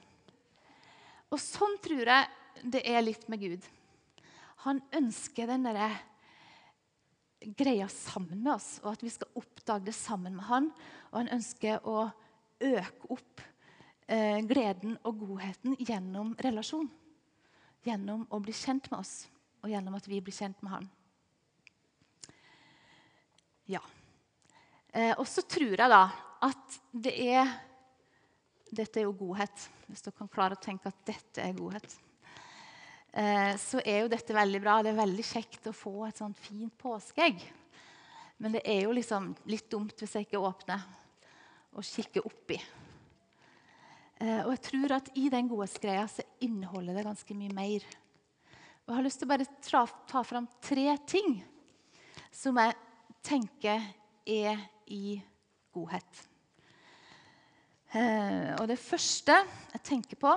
Og 1.31 1.39
sånn 1.41 1.77
tror 1.81 2.05
jeg 2.05 2.29
det 2.63 2.83
er 2.87 3.03
litt 3.03 3.27
med 3.31 3.41
Gud. 3.41 3.67
Han 4.65 4.81
ønsker 4.93 5.49
den 5.49 5.65
derre 5.65 5.89
greia 7.57 7.87
sammen 7.89 8.43
med 8.43 8.53
oss, 8.53 8.75
og 8.83 8.91
at 8.93 9.05
vi 9.05 9.09
skal 9.09 9.31
oppdage 9.39 9.87
det 9.89 9.95
sammen 9.97 10.35
med 10.37 10.45
han. 10.45 10.69
Og 11.11 11.23
han 11.23 11.31
ønsker 11.37 11.81
å 11.89 12.03
øke 12.61 13.09
opp 13.15 13.41
eh, 14.05 14.39
gleden 14.45 14.99
og 15.07 15.23
godheten 15.23 15.77
gjennom 15.79 16.35
relasjon. 16.45 16.89
Gjennom 17.85 18.27
å 18.29 18.41
bli 18.43 18.53
kjent 18.53 18.91
med 18.91 18.99
oss, 19.01 19.15
og 19.63 19.73
gjennom 19.73 19.97
at 19.97 20.05
vi 20.09 20.21
blir 20.21 20.35
kjent 20.35 20.61
med 20.61 20.75
han. 20.75 20.87
Ja. 23.71 23.81
Eh, 24.93 25.15
og 25.15 25.25
så 25.29 25.41
tror 25.49 25.73
jeg 25.73 25.89
da 25.89 26.05
at 26.45 26.79
det 26.91 27.15
er 27.31 27.49
dette 28.71 29.01
er 29.01 29.09
jo 29.09 29.17
godhet. 29.17 29.67
Hvis 29.89 30.05
dere 30.05 30.15
kan 30.15 30.29
klare 30.31 30.55
å 30.55 30.63
tenke 30.63 30.87
at 30.91 31.03
dette 31.07 31.43
er 31.43 31.57
godhet. 31.57 31.97
Eh, 33.11 33.55
så 33.59 33.81
er 33.83 34.03
jo 34.03 34.11
dette 34.11 34.35
veldig 34.35 34.61
bra. 34.63 34.77
Det 34.83 34.93
er 34.93 35.01
veldig 35.01 35.25
kjekt 35.27 35.67
å 35.67 35.75
få 35.75 36.05
et 36.07 36.21
sånt 36.21 36.39
fint 36.39 36.71
påskeegg. 36.79 37.41
Men 38.41 38.55
det 38.55 38.63
er 38.65 38.85
jo 38.85 38.93
liksom 38.95 39.33
litt 39.51 39.67
dumt 39.71 39.99
hvis 39.99 40.15
jeg 40.17 40.29
ikke 40.29 40.41
åpner 40.41 40.85
og 41.75 41.85
kikker 41.85 42.25
oppi. 42.27 42.57
Eh, 44.21 44.41
og 44.45 44.53
jeg 44.53 44.63
tror 44.69 44.95
at 44.97 45.11
i 45.19 45.27
den 45.33 45.49
godhetsgreia 45.51 46.07
så 46.09 46.25
inneholder 46.45 46.97
det 46.97 47.07
ganske 47.07 47.37
mye 47.37 47.53
mer. 47.55 47.85
Og 48.85 48.93
jeg 48.93 48.97
har 48.97 49.05
lyst 49.05 49.21
til 49.21 49.27
å 49.29 49.33
bare 49.33 49.49
ta, 49.63 49.85
ta 50.09 50.23
fram 50.25 50.47
tre 50.63 50.87
ting 51.09 51.39
som 52.31 52.57
jeg 52.61 52.75
tenker 53.27 53.83
er 54.25 54.61
i 54.91 55.19
godhet. 55.75 56.27
Eh, 57.91 58.53
og 58.55 58.65
det 58.71 58.79
første 58.79 59.35
jeg 59.73 59.83
tenker 59.83 60.19
på, 60.19 60.35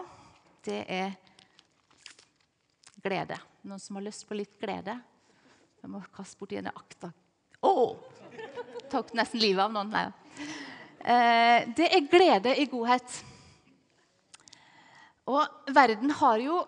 det 0.67 0.83
er 0.91 1.15
glede. 3.05 3.39
Noen 3.69 3.83
som 3.83 3.99
har 3.99 4.07
lyst 4.07 4.27
på 4.29 4.37
litt 4.39 4.57
glede? 4.61 4.97
Jeg 5.83 5.93
må 5.93 6.01
kaste 6.17 6.41
borti 6.41 6.59
en 6.61 6.73
akta. 6.73 7.13
Å! 7.61 7.71
Oh! 7.71 7.97
Tok 8.93 9.13
nesten 9.17 9.43
livet 9.43 9.65
av 9.65 9.73
noen. 9.75 9.93
Nei. 9.93 10.09
Eh, 11.05 11.67
det 11.77 11.91
er 11.93 12.09
glede 12.09 12.55
i 12.61 12.67
godhet. 12.71 13.19
Og 15.29 15.73
verden 15.73 16.13
har 16.21 16.41
jo 16.41 16.63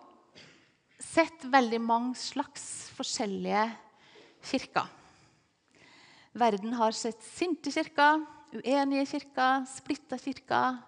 sett 1.00 1.44
veldig 1.44 1.80
mange 1.84 2.16
slags 2.20 2.64
forskjellige 2.96 3.66
kirker. 4.50 4.88
Verden 6.36 6.76
har 6.76 6.92
sett 6.96 7.22
sinte 7.24 7.72
kirker, 7.72 8.24
uenige 8.56 9.06
kirker, 9.14 9.64
splitta 9.68 10.18
kirker, 10.20 10.80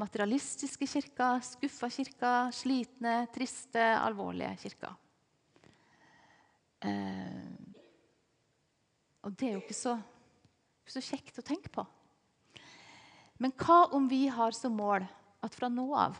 materialistiske 0.00 0.86
kirker, 0.90 1.42
skuffa 1.44 1.90
kirker, 1.92 2.50
slitne, 2.54 3.14
triste, 3.34 3.82
alvorlige 3.98 4.54
kirker. 4.64 4.96
Eh, 6.84 7.52
og 9.24 9.36
det 9.38 9.48
er 9.48 9.54
jo 9.54 9.62
ikke 9.62 9.76
så, 9.76 9.94
ikke 10.82 10.96
så 10.96 11.04
kjekt 11.04 11.40
å 11.40 11.46
tenke 11.46 11.72
på. 11.72 11.86
Men 13.42 13.54
hva 13.58 13.84
om 13.96 14.06
vi 14.10 14.26
har 14.30 14.54
som 14.56 14.74
mål 14.76 15.06
at 15.44 15.56
fra 15.56 15.70
nå 15.72 15.86
av 15.96 16.18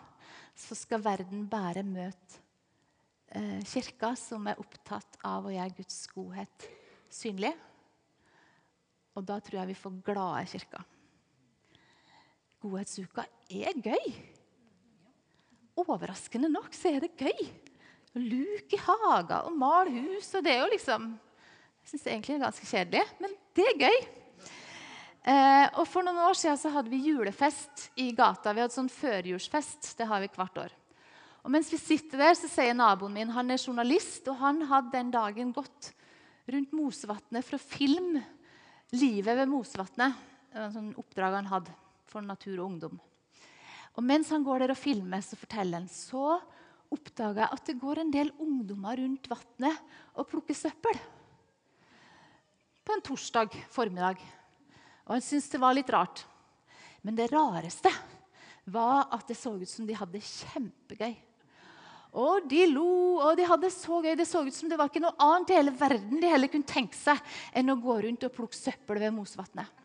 så 0.58 0.76
skal 0.78 1.02
verden 1.02 1.44
bare 1.50 1.82
møte 1.86 2.40
eh, 3.34 3.60
kirker 3.66 4.16
som 4.18 4.46
er 4.50 4.60
opptatt 4.62 5.18
av 5.26 5.46
å 5.46 5.54
gjøre 5.54 5.78
Guds 5.82 6.00
godhet 6.14 6.68
synlig? 7.12 7.52
Og 9.14 9.26
da 9.26 9.38
tror 9.42 9.60
jeg 9.60 9.72
vi 9.74 9.78
får 9.78 10.00
glade 10.06 10.46
kirker. 10.50 10.93
Godhetsuka 12.64 13.26
er 13.52 13.76
gøy. 13.76 14.12
overraskende 15.76 16.48
nok 16.48 16.72
så 16.72 16.94
er 16.94 17.04
det 17.04 17.16
gøy. 17.18 17.48
Å 18.14 18.22
luke 18.22 18.76
i 18.78 18.80
hager 18.80 19.50
og 19.50 19.56
male 19.58 19.92
hus. 19.92 20.30
og 20.34 20.44
det 20.46 20.54
er 20.54 20.62
jo 20.62 20.70
liksom, 20.72 21.10
Jeg 21.84 21.90
syns 21.90 22.06
egentlig 22.06 22.32
det 22.32 22.38
er 22.38 22.46
ganske 22.46 22.68
kjedelig, 22.70 23.02
men 23.20 23.34
det 23.52 23.66
er 23.68 23.82
gøy. 23.82 23.98
Eh, 25.28 25.66
og 25.76 25.84
For 25.88 26.06
noen 26.06 26.22
år 26.24 26.38
siden 26.40 26.56
så 26.56 26.72
hadde 26.72 26.88
vi 26.88 27.02
julefest 27.04 27.90
i 28.00 28.12
gata. 28.16 28.54
Vi 28.54 28.64
hadde 28.64 28.78
sånn 28.78 28.88
førjulsfest. 28.88 29.92
Det 29.98 30.08
har 30.08 30.24
vi 30.24 30.32
hvert 30.32 30.64
år. 30.64 30.72
Og 31.44 31.52
mens 31.52 31.68
vi 31.68 31.76
sitter 31.76 32.22
der, 32.22 32.34
så 32.38 32.48
sier 32.48 32.72
naboen 32.72 33.12
min 33.12 33.34
han 33.34 33.52
er 33.52 33.60
journalist, 33.60 34.24
og 34.32 34.40
han 34.40 34.64
hadde 34.70 34.94
den 34.96 35.12
dagen 35.12 35.52
gått 35.52 35.92
rundt 36.48 36.72
Mosevatnet 36.72 37.44
for 37.44 37.58
å 37.58 37.66
filme 37.66 38.24
livet 38.96 39.36
ved 39.36 39.52
Mosevatnet. 39.52 40.16
Det 40.54 40.70
sånn 40.72 40.94
oppdrag 40.96 41.42
han 41.42 41.52
hadde 41.52 41.83
for 42.14 42.22
natur 42.22 42.60
og 42.60 42.68
ungdom. 42.68 43.00
Og 43.94 44.06
Mens 44.06 44.30
han 44.34 44.44
går 44.46 44.64
der 44.64 44.74
og 44.74 44.78
filmer, 44.78 45.22
så 45.22 45.38
forteller 45.38 45.82
han, 45.82 45.90
så 45.90 46.38
oppdaga 46.94 47.50
at 47.54 47.66
det 47.66 47.80
går 47.80 48.02
en 48.02 48.14
del 48.14 48.30
ungdommer 48.42 48.98
rundt 49.00 49.28
vannet 49.30 49.98
og 50.14 50.28
plukker 50.30 50.56
søppel. 50.56 50.98
På 52.84 52.94
en 52.94 53.04
torsdag 53.04 53.54
formiddag. 53.72 54.20
Og 55.06 55.16
han 55.16 55.24
syntes 55.24 55.50
det 55.52 55.62
var 55.62 55.76
litt 55.76 55.90
rart. 55.90 56.24
Men 57.04 57.16
det 57.18 57.30
rareste 57.32 57.90
var 58.64 59.08
at 59.12 59.26
det 59.28 59.36
så 59.36 59.54
ut 59.56 59.68
som 59.68 59.86
de 59.88 59.96
hadde 59.96 60.20
kjempegøy. 60.24 61.14
Og 62.14 62.46
de 62.46 62.62
lo, 62.70 63.18
og 63.18 63.34
de 63.36 63.46
hadde 63.48 63.72
så 63.74 63.98
gøy. 64.04 64.14
Det 64.16 64.26
så 64.28 64.44
ut 64.46 64.54
som 64.54 64.70
det 64.70 64.78
var 64.78 64.90
ikke 64.90 65.02
noe 65.02 65.16
annet 65.22 65.50
i 65.50 65.58
hele 65.58 65.74
verden 65.74 66.20
de 66.22 66.30
heller 66.30 66.52
kunne 66.52 66.68
tenke 66.68 66.96
seg 66.96 67.18
enn 67.56 67.72
å 67.72 67.80
gå 67.80 67.96
rundt 68.06 68.26
og 68.28 68.36
plukke 68.36 68.58
søppel 68.58 69.02
ved 69.02 69.16
Mosevatnet. 69.16 69.83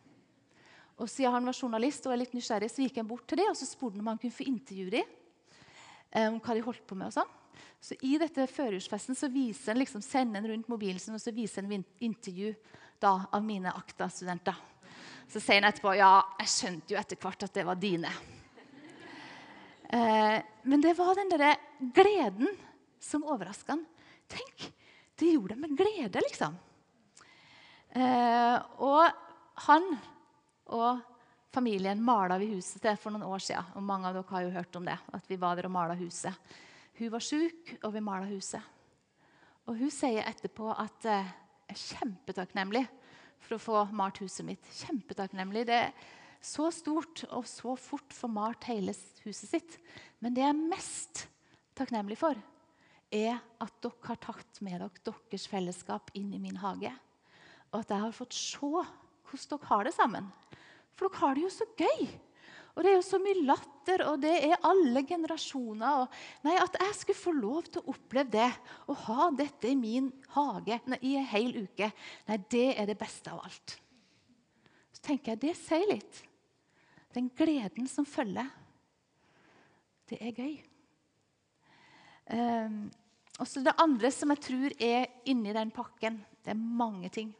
Og 0.99 1.07
Siden 1.07 1.31
han 1.31 1.47
var 1.47 1.55
journalist 1.55 2.05
og 2.05 2.13
var 2.13 2.19
litt 2.19 2.33
nysgjerrig, 2.35 2.69
så 2.71 2.83
gikk 2.83 2.99
han 2.99 3.07
bort 3.07 3.27
til 3.29 3.39
dem 3.39 3.51
og 3.51 3.57
så 3.57 3.67
spurte 3.67 3.95
han 3.95 4.03
om 4.03 4.11
han 4.11 4.19
kunne 4.21 4.35
få 4.35 4.47
intervjue 4.49 4.95
dem. 4.97 5.13
Um, 6.09 6.39
hva 6.41 6.55
de 6.57 6.63
holdt 6.65 6.87
på 6.89 6.97
med 6.97 7.11
og 7.11 7.15
sånn. 7.19 7.35
Så 7.79 7.95
I 8.03 8.17
dette 8.19 8.47
førjulsfesten 8.49 9.15
så 9.15 9.29
viser 9.31 9.71
han 9.71 9.79
liksom, 9.79 10.03
sender 10.03 10.41
han 10.41 10.49
rundt 10.51 10.71
mobilen 10.71 10.99
sin 10.99 11.15
og 11.15 11.21
så 11.23 11.31
viser 11.35 11.63
han 11.63 11.85
intervju 12.03 12.51
da, 12.99 13.13
av 13.31 13.45
mine 13.45 13.71
ACTA-studenter. 13.71 14.57
Så 15.29 15.39
sier 15.39 15.61
han 15.61 15.69
etterpå 15.69 15.93
ja, 15.95 16.11
jeg 16.41 16.51
skjønte 16.51 16.95
jo 16.95 16.99
etter 16.99 17.21
hvert 17.21 17.47
at 17.47 17.55
det 17.55 17.65
var 17.67 17.79
dine. 17.79 18.11
Eh, 19.89 20.35
men 20.69 20.83
det 20.83 20.97
var 20.97 21.15
den 21.17 21.31
derre 21.31 21.53
gleden 21.95 22.51
som 23.01 23.23
overraska 23.23 23.77
han. 23.77 23.85
Tenk, 24.29 24.67
det 25.17 25.31
gjorde 25.31 25.55
det 25.55 25.63
med 25.63 25.77
glede, 25.79 26.21
liksom. 26.27 26.57
Eh, 27.95 28.57
og 28.83 29.07
han 29.69 29.87
og 30.75 31.01
familien 31.53 32.01
mala 32.03 32.37
vi 32.41 32.51
huset 32.53 32.81
til 32.83 32.97
for 32.99 33.13
noen 33.13 33.27
år 33.27 33.41
siden. 33.43 33.71
Og 33.75 33.85
mange 33.85 34.09
av 34.09 34.17
dere 34.17 34.33
har 34.33 34.45
jo 34.45 34.53
hørt 34.53 34.75
om 34.77 34.85
det. 34.85 34.97
at 35.13 35.29
vi 35.29 35.39
var 35.39 35.55
der 35.55 35.69
og 35.69 35.71
malet 35.71 35.97
huset. 35.97 36.33
Hun 36.99 37.11
var 37.11 37.23
sjuk, 37.23 37.75
og 37.83 37.93
vi 37.93 38.03
mala 38.03 38.27
huset. 38.29 38.61
Og 39.65 39.77
hun 39.77 39.91
sier 39.93 40.25
etterpå 40.25 40.71
at 40.73 41.05
eh, 41.05 41.33
jeg 41.69 41.75
er 41.75 41.83
kjempetakknemlig 41.99 42.85
for 43.45 43.55
å 43.55 43.61
få 43.61 43.81
malt 43.95 44.21
huset 44.23 44.45
mitt. 44.45 44.65
Kjempetakknemlig. 44.81 45.65
Det 45.69 45.77
er 45.77 45.91
så 46.41 46.69
stort 46.73 47.25
og 47.29 47.45
så 47.47 47.75
fort 47.79 48.15
få 48.15 48.29
malt 48.31 48.65
hele 48.69 48.95
huset 49.25 49.49
sitt. 49.49 49.77
Men 50.19 50.33
det 50.33 50.43
jeg 50.43 50.53
er 50.53 50.71
mest 50.73 51.25
takknemlig 51.77 52.17
for, 52.19 52.39
er 53.09 53.39
at 53.61 53.77
dere 53.81 54.09
har 54.09 54.19
tatt 54.21 54.59
med 54.65 54.81
dere 54.81 55.15
deres 55.31 55.47
fellesskap 55.49 56.11
inn 56.17 56.33
i 56.33 56.41
min 56.41 56.59
hage. 56.61 56.91
Og 57.71 57.81
at 57.81 57.93
jeg 57.93 58.03
har 58.05 58.15
fått 58.17 58.37
se 58.37 58.59
hvordan 58.59 59.49
dere 59.53 59.69
har 59.69 59.85
det 59.85 59.93
sammen. 59.95 60.29
For 60.99 61.07
dere 61.07 61.21
har 61.21 61.37
det 61.37 61.45
jo 61.45 61.51
så 61.53 61.67
gøy. 61.79 62.09
Og 62.75 62.83
det 62.83 62.91
er 62.91 62.97
jo 62.97 63.03
så 63.07 63.19
mye 63.19 63.43
latter, 63.47 64.01
og 64.07 64.21
det 64.23 64.33
er 64.45 64.65
alle 64.67 65.01
generasjoner. 65.07 66.03
Og, 66.03 66.17
nei, 66.43 66.57
At 66.59 66.75
jeg 66.79 66.95
skulle 66.95 67.21
få 67.23 67.33
lov 67.35 67.69
til 67.71 67.81
å 67.81 67.93
oppleve 67.93 68.31
det, 68.35 68.49
å 68.87 68.95
ha 69.07 69.29
dette 69.35 69.71
i 69.71 69.77
min 69.79 70.11
hage 70.35 70.79
nei, 70.91 70.99
i 71.07 71.15
en 71.19 71.27
hel 71.31 71.55
uke, 71.63 71.89
nei, 72.27 72.37
det 72.51 72.67
er 72.75 72.89
det 72.89 72.97
beste 72.99 73.31
av 73.31 73.41
alt. 73.47 73.75
Så 74.91 75.03
tenker 75.07 75.33
jeg, 75.33 75.41
Det 75.41 75.55
sier 75.59 75.87
litt. 75.87 76.23
Den 77.15 77.31
gleden 77.35 77.87
som 77.89 78.05
følger. 78.05 78.51
Det 80.09 80.19
er 80.21 80.35
gøy. 80.35 80.55
Um, 82.29 82.89
og 83.39 83.47
så 83.47 83.63
Det 83.63 83.73
andre 83.81 84.11
som 84.11 84.29
jeg 84.35 84.43
tror 84.45 84.73
er 84.77 85.07
inni 85.25 85.53
den 85.55 85.71
pakken 85.73 86.19
Det 86.45 86.51
er 86.51 86.59
mange 86.59 87.09
ting. 87.09 87.31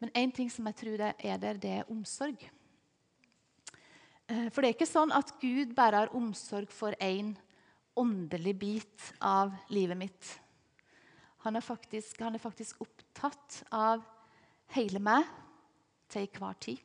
Men 0.00 0.10
én 0.16 0.32
ting 0.32 0.48
som 0.50 0.66
jeg 0.66 0.76
tror 0.76 1.02
er 1.02 1.36
der, 1.38 1.58
det 1.60 1.70
er 1.70 1.90
omsorg. 1.90 2.40
Eh, 4.26 4.48
for 4.50 4.62
det 4.62 4.70
er 4.70 4.76
ikke 4.76 4.88
sånn 4.88 5.14
at 5.14 5.30
Gud 5.42 5.74
bare 5.76 6.04
har 6.04 6.16
omsorg 6.16 6.72
for 6.74 6.96
én 7.02 7.34
åndelig 7.96 8.54
bit 8.58 9.12
av 9.24 9.54
livet 9.72 9.98
mitt. 9.98 10.32
Han 11.46 11.56
er, 11.56 11.62
faktisk, 11.62 12.18
han 12.20 12.34
er 12.34 12.42
faktisk 12.42 12.82
opptatt 12.82 13.62
av 13.70 14.02
hele 14.74 14.98
meg 14.98 15.28
til 16.10 16.26
enhver 16.26 16.58
tid. 16.58 16.80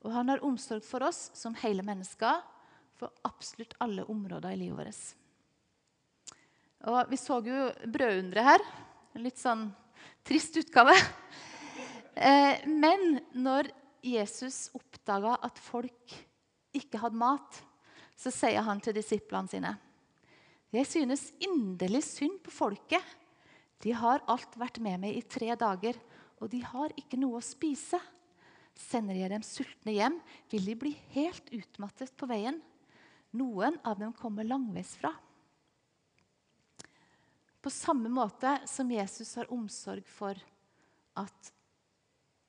Og 0.00 0.14
han 0.14 0.32
har 0.32 0.44
omsorg 0.46 0.84
for 0.86 1.04
oss 1.04 1.28
som 1.36 1.58
hele 1.60 1.84
mennesker 1.84 2.40
for 2.96 3.12
absolutt 3.28 3.76
alle 3.84 4.06
områder 4.08 4.54
i 4.54 4.62
livet 4.62 4.80
vårt. 4.80 5.02
Og 6.88 7.10
Vi 7.12 7.18
så 7.20 7.36
jo 7.44 7.68
brødunderet 7.84 8.46
her. 8.46 8.64
En 9.14 9.26
litt 9.26 9.38
sånn 9.40 9.66
trist 10.24 10.56
utgave. 10.56 10.96
Eh, 12.16 12.64
men 12.66 13.20
når 13.36 13.68
Jesus 14.04 14.70
oppdaga 14.76 15.36
at 15.44 15.60
folk 15.60 16.16
ikke 16.76 17.00
hadde 17.02 17.20
mat, 17.20 17.60
så 18.16 18.32
sier 18.34 18.62
han 18.66 18.80
til 18.84 18.96
disiplene 18.96 19.50
sine 19.50 19.74
Jeg 20.70 20.86
synes 20.86 21.30
inderlig 21.42 22.02
synd 22.06 22.38
på 22.44 22.52
folket. 22.54 23.04
De 23.82 23.94
har 23.96 24.22
alt 24.30 24.58
vært 24.60 24.78
med 24.82 25.00
meg 25.02 25.16
i 25.16 25.24
tre 25.24 25.54
dager, 25.58 25.96
og 26.38 26.50
de 26.52 26.60
har 26.62 26.92
ikke 27.00 27.18
noe 27.18 27.40
å 27.40 27.44
spise. 27.44 27.98
Sender 28.76 29.18
jeg 29.18 29.32
dem 29.32 29.44
sultne 29.44 29.94
hjem, 29.96 30.20
vil 30.52 30.68
de 30.68 30.76
bli 30.78 30.92
helt 31.16 31.50
utmattet 31.56 32.12
på 32.16 32.28
veien. 32.30 32.60
Noen 33.36 33.78
av 33.86 33.98
dem 33.98 34.12
kommer 34.16 34.46
langveisfra. 34.46 35.12
På 37.60 37.72
samme 37.72 38.08
måte 38.08 38.54
som 38.68 38.88
Jesus 38.90 39.34
har 39.36 39.50
omsorg 39.52 40.06
for 40.08 40.38
at 41.20 41.50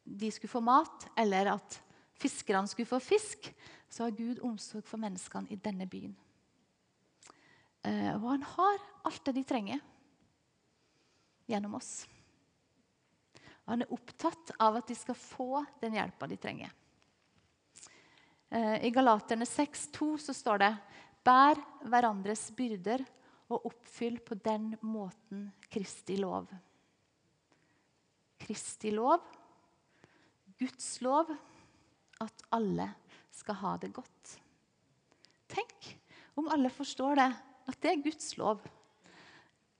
de 0.03 0.29
skulle 0.31 0.51
få 0.51 0.61
mat, 0.63 1.09
eller 1.19 1.51
at 1.51 1.77
fiskerne 2.21 2.69
skulle 2.69 2.89
få 2.89 3.01
fisk, 3.03 3.49
så 3.91 4.03
har 4.03 4.15
Gud 4.15 4.39
omsorg 4.47 4.87
for 4.87 5.01
menneskene 5.03 5.51
i 5.51 5.59
denne 5.59 5.87
byen. 5.91 6.13
Eh, 7.83 8.13
og 8.15 8.27
han 8.29 8.45
har 8.53 8.77
alt 9.09 9.25
det 9.27 9.33
de 9.35 9.43
trenger 9.47 9.81
gjennom 11.51 11.75
oss. 11.75 12.05
Og 13.65 13.73
han 13.73 13.83
er 13.83 13.91
opptatt 13.91 14.53
av 14.63 14.79
at 14.79 14.87
de 14.87 14.95
skal 14.95 15.17
få 15.17 15.65
den 15.81 15.97
hjelpa 15.99 16.29
de 16.31 16.39
trenger. 16.39 16.71
Eh, 18.47 18.77
I 18.87 18.93
Galaterne 18.95 19.47
6,2 19.49 20.13
så 20.23 20.35
står 20.39 20.63
det 20.63 20.71
Bær 21.27 21.59
hverandres 21.83 22.47
byrder 22.55 23.03
og 23.51 23.67
oppfyll 23.73 24.21
på 24.23 24.39
den 24.39 24.71
måten 24.87 25.49
Kristi 25.67 26.15
lov. 26.21 26.47
Kristi 28.41 28.95
lov, 28.95 29.19
Guds 30.57 30.95
lov, 31.03 31.29
at 32.21 32.43
alle 32.55 32.87
skal 33.41 33.59
ha 33.61 33.75
det 33.81 33.91
godt. 33.95 34.35
Tenk 35.51 35.95
om 36.39 36.47
alle 36.53 36.71
forstår 36.71 37.17
det, 37.19 37.31
at 37.67 37.81
det 37.83 37.91
er 37.91 38.03
Guds 38.05 38.35
lov. 38.39 38.61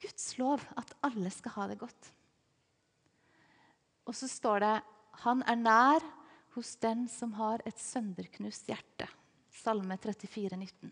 Guds 0.01 0.31
lov 0.41 0.63
at 0.79 0.95
alle 1.05 1.31
skal 1.33 1.55
ha 1.55 1.67
det 1.71 1.77
godt. 1.81 2.11
Og 4.09 4.17
så 4.17 4.27
står 4.29 4.63
det 4.65 4.75
han 5.21 5.43
er 5.45 5.59
nær 5.59 6.05
hos 6.55 6.75
den 6.81 7.05
som 7.11 7.35
har 7.37 7.61
et 7.67 7.79
sønderknust 7.79 8.67
hjerte. 8.71 9.07
Salme 9.51 9.97
34, 9.99 10.57
19. 10.57 10.91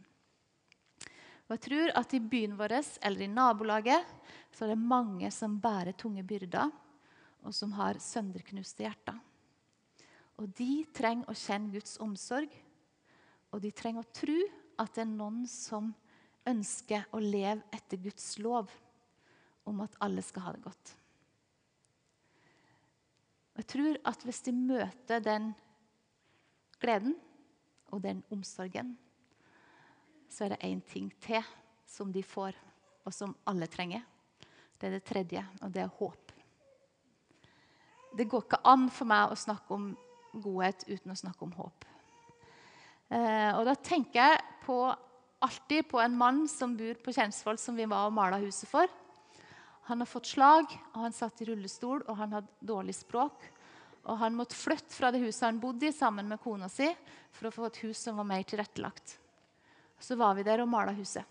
Og 1.49 1.55
jeg 1.55 1.63
tror 1.65 1.93
at 1.97 2.13
I 2.13 2.19
byen 2.21 2.53
vår 2.59 2.75
eller 2.77 3.23
i 3.25 3.31
nabolaget 3.31 4.05
så 4.53 4.65
er 4.65 4.75
det 4.75 4.83
mange 4.91 5.31
som 5.33 5.57
bærer 5.59 5.97
tunge 5.97 6.21
byrder, 6.23 6.69
og 7.41 7.55
som 7.55 7.71
har 7.73 7.97
sønderknuste 8.03 8.85
hjerter. 8.85 9.17
Og 10.39 10.47
de 10.55 10.85
trenger 10.95 11.27
å 11.27 11.35
kjenne 11.35 11.73
Guds 11.73 11.97
omsorg, 12.03 12.51
og 13.51 13.63
de 13.63 13.71
trenger 13.75 14.05
å 14.05 14.13
tro 14.15 14.37
at 14.79 14.93
det 14.95 15.03
er 15.03 15.11
noen 15.11 15.43
som 15.49 15.91
ønsker 16.47 17.09
å 17.11 17.19
leve 17.19 17.65
etter 17.75 17.99
Guds 17.99 18.37
lov 18.39 18.71
om 19.67 19.81
at 19.83 19.97
alle 20.03 20.23
skal 20.23 20.45
ha 20.45 20.53
det 20.55 20.63
godt. 20.63 20.93
Jeg 23.59 23.67
tror 23.73 23.99
at 24.07 24.23
hvis 24.23 24.39
de 24.45 24.53
møter 24.55 25.19
den 25.19 25.51
gleden 26.79 27.17
og 27.91 27.99
den 28.05 28.21
omsorgen, 28.31 28.93
så 30.31 30.45
er 30.45 30.53
det 30.53 30.63
én 30.63 30.79
ting 30.85 31.09
til 31.19 31.43
som 31.89 32.13
de 32.13 32.23
får, 32.23 32.55
og 33.03 33.11
som 33.13 33.35
alle 33.49 33.67
trenger. 33.67 34.05
Det 34.79 34.87
er 34.87 34.95
det 34.95 35.03
tredje, 35.03 35.43
og 35.59 35.73
det 35.75 35.83
er 35.83 35.95
håp. 35.99 36.31
Det 38.15 38.29
går 38.29 38.45
ikke 38.45 38.61
an 38.69 38.87
for 38.93 39.09
meg 39.09 39.33
å 39.33 39.37
snakke 39.37 39.75
om 39.75 39.89
godhet 40.33 40.85
uten 40.87 41.13
å 41.13 41.17
snakke 41.17 41.45
om 41.45 41.53
håp. 41.57 41.85
Eh, 43.09 43.51
og 43.57 43.63
da 43.65 43.75
tenker 43.75 44.21
jeg 44.21 44.41
på 44.65 44.79
alltid 45.39 45.87
på 45.89 46.01
en 46.01 46.17
mann 46.17 46.43
som 46.51 46.75
bor 46.77 46.97
på 47.03 47.13
Kjensvoll, 47.15 47.57
som 47.57 47.77
vi 47.77 47.87
var 47.89 48.09
og 48.09 48.15
mala 48.15 48.37
huset 48.41 48.69
for. 48.69 48.89
Han 49.89 50.03
har 50.03 50.09
fått 50.09 50.29
slag, 50.29 50.69
og 50.93 50.99
han 51.01 51.15
satt 51.15 51.41
i 51.41 51.47
rullestol, 51.49 52.03
og 52.05 52.19
han 52.19 52.35
hadde 52.37 52.69
dårlig 52.69 52.93
språk. 52.99 53.47
Og 54.05 54.19
han 54.21 54.35
måtte 54.37 54.57
flytte 54.57 54.93
fra 54.93 55.09
det 55.11 55.23
huset 55.23 55.47
han 55.47 55.61
bodde 55.61 55.89
i 55.89 55.95
sammen 55.95 56.29
med 56.29 56.41
kona 56.43 56.69
si, 56.69 56.91
for 57.33 57.49
å 57.49 57.53
få 57.55 57.67
et 57.69 57.81
hus 57.87 58.03
som 58.05 58.19
var 58.19 58.27
mer 58.29 58.45
tilrettelagt. 58.45 59.17
Så 59.99 60.15
var 60.19 60.37
vi 60.37 60.45
der 60.45 60.61
og 60.63 60.69
mala 60.71 60.93
huset. 60.95 61.25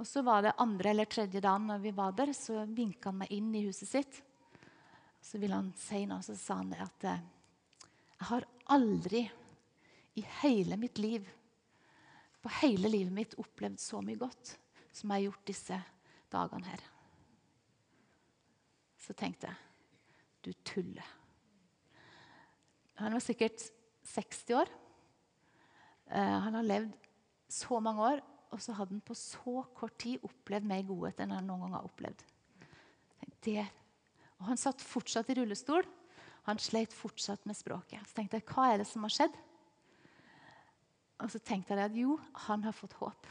Og 0.00 0.06
så 0.08 0.22
var 0.24 0.44
det 0.44 0.56
andre 0.62 0.92
eller 0.94 1.08
tredje 1.10 1.42
dagen 1.44 1.66
når 1.68 1.80
vi 1.82 1.90
var 1.96 2.12
der, 2.16 2.32
så 2.36 2.62
vinka 2.68 3.10
han 3.10 3.18
meg 3.20 3.32
inn 3.36 3.50
i 3.56 3.66
huset 3.66 3.88
sitt. 3.88 4.20
Så 5.20 5.40
ville 5.40 5.56
han 5.56 5.72
si 5.76 6.06
noe, 6.08 6.24
så 6.24 6.36
sa 6.40 6.56
han 6.62 6.70
det 6.72 6.80
at 6.80 7.08
eh, 7.10 7.24
jeg 8.20 8.28
har 8.28 8.44
aldri 8.76 9.22
i 10.20 10.24
hele 10.42 10.76
mitt 10.76 10.98
liv, 11.00 11.24
på 12.40 12.52
hele 12.60 12.88
livet 12.92 13.12
mitt, 13.12 13.36
opplevd 13.40 13.80
så 13.80 14.00
mye 14.04 14.20
godt 14.20 14.54
som 14.92 15.10
jeg 15.10 15.16
har 15.16 15.26
gjort 15.26 15.48
disse 15.48 15.78
dagene 16.32 16.68
her. 16.68 16.84
Så 19.00 19.16
tenkte 19.16 19.48
jeg 19.48 19.66
du 20.44 20.52
tuller. 20.64 21.06
Han 23.00 23.16
var 23.16 23.24
sikkert 23.24 23.62
60 24.08 24.56
år. 24.56 24.72
Uh, 26.10 26.36
han 26.44 26.56
har 26.58 26.66
levd 26.66 27.08
så 27.50 27.80
mange 27.80 28.04
år, 28.04 28.22
og 28.50 28.60
så 28.62 28.74
hadde 28.76 28.96
han 28.96 29.04
på 29.04 29.16
så 29.16 29.62
kort 29.76 29.96
tid 30.00 30.24
opplevd 30.26 30.68
mer 30.68 30.84
godhet 30.88 31.20
enn 31.22 31.32
han 31.36 31.48
noen 31.48 31.64
gang 31.66 31.78
har 31.78 31.88
opplevd. 31.88 32.24
Det. 33.40 33.62
Og 34.36 34.50
han 34.50 34.58
satt 34.60 34.82
fortsatt 34.84 35.30
i 35.32 35.38
rullestol. 35.38 35.86
Han 36.50 36.60
sleit 36.60 36.94
fortsatt 36.94 37.46
med 37.48 37.56
språket. 37.58 38.02
Så 38.08 38.18
tenkte 38.18 38.40
jeg, 38.40 38.46
hva 38.50 38.72
er 38.72 38.82
det 38.82 38.88
som 38.90 39.06
har 39.06 39.14
skjedd? 39.14 39.38
Og 41.20 41.30
så 41.32 41.40
tenkte 41.44 41.76
jeg 41.76 41.90
at 41.90 41.98
jo, 41.98 42.16
han 42.48 42.64
har 42.66 42.76
fått 42.76 42.96
håp. 43.00 43.28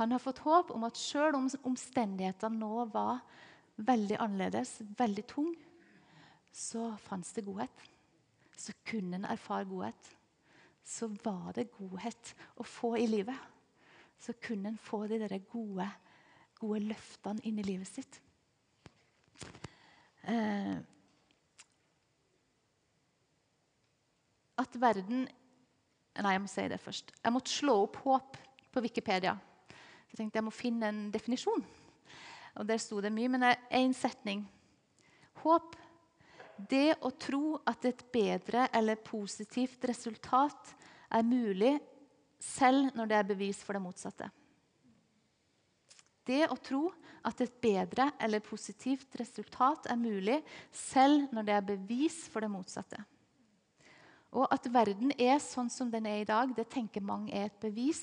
Han 0.00 0.12
har 0.12 0.22
fått 0.22 0.42
håp 0.44 0.70
om 0.74 0.84
at 0.86 0.98
selv 1.00 1.38
om 1.38 1.48
omstendighetene 1.70 2.60
nå 2.60 2.86
var 2.92 3.20
veldig 3.76 4.18
annerledes, 4.22 4.78
veldig 4.96 5.24
tung, 5.28 5.50
så 6.52 6.90
fantes 7.08 7.34
det 7.36 7.44
godhet. 7.46 7.88
Så 8.56 8.72
kunne 8.88 9.18
en 9.18 9.28
erfare 9.28 9.68
godhet. 9.68 10.14
Så 10.86 11.10
var 11.24 11.52
det 11.56 11.72
godhet 11.76 12.32
å 12.56 12.64
få 12.64 12.94
i 13.00 13.08
livet 13.10 13.52
så 14.18 14.32
kunne 14.42 14.72
en 14.72 14.78
få 14.78 15.06
de 15.06 15.18
der 15.20 15.38
gode, 15.50 15.86
gode 16.58 16.80
løftene 16.88 17.42
inn 17.46 17.58
i 17.60 17.66
livet 17.66 17.88
sitt. 17.88 18.20
Eh, 20.26 20.76
at 24.60 24.80
verden 24.80 25.26
Nei, 26.16 26.30
jeg 26.32 26.40
må 26.40 26.48
si 26.48 26.62
det 26.72 26.78
først. 26.80 27.10
Jeg 27.20 27.32
måtte 27.34 27.52
slå 27.52 27.74
opp 27.82 27.98
håp 28.00 28.38
på 28.72 28.80
Wikipedia. 28.80 29.34
Jeg 30.08 30.16
tenkte 30.16 30.38
jeg 30.38 30.46
må 30.46 30.52
finne 30.54 30.88
en 30.88 31.00
definisjon. 31.12 31.60
Og 32.56 32.64
Der 32.64 32.80
sto 32.80 33.02
det 33.04 33.10
mye, 33.12 33.28
men 33.28 33.44
én 33.68 33.92
setning. 33.92 34.46
Håp. 35.42 35.76
Det 36.56 36.96
å 37.04 37.10
tro 37.20 37.58
at 37.68 37.84
et 37.84 38.00
bedre 38.08 38.64
eller 38.72 38.96
positivt 39.04 39.84
resultat 39.84 40.72
er 41.12 41.26
mulig 41.28 41.74
selv 42.40 42.96
når 42.96 43.10
det 43.10 43.18
er 43.18 43.28
bevis 43.28 43.60
for 43.60 43.76
det 43.76 43.82
motsatte. 43.84 44.30
Det 46.26 46.46
å 46.48 46.56
tro 46.56 46.86
at 47.28 47.42
et 47.44 47.60
bedre 47.62 48.08
eller 48.22 48.40
positivt 48.40 49.20
resultat 49.20 49.90
er 49.92 50.00
mulig 50.00 50.40
selv 50.72 51.28
når 51.34 51.46
det 51.46 51.54
er 51.58 51.68
bevis 51.74 52.22
for 52.32 52.42
det 52.42 52.50
motsatte. 52.50 53.02
Og 54.36 54.44
at 54.52 54.68
verden 54.68 55.14
er 55.16 55.38
sånn 55.40 55.70
som 55.72 55.88
den 55.92 56.06
er 56.08 56.20
i 56.20 56.28
dag, 56.28 56.52
det 56.52 56.68
tenker 56.72 57.04
mange 57.04 57.32
er 57.32 57.48
et 57.48 57.60
bevis 57.62 58.02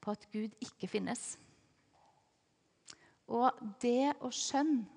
på 0.00 0.14
at 0.14 0.24
Gud 0.32 0.54
ikke 0.64 0.88
finnes. 0.88 1.34
Og 3.30 3.52
det 3.82 4.14
å 4.24 4.32
skjønne 4.32 4.88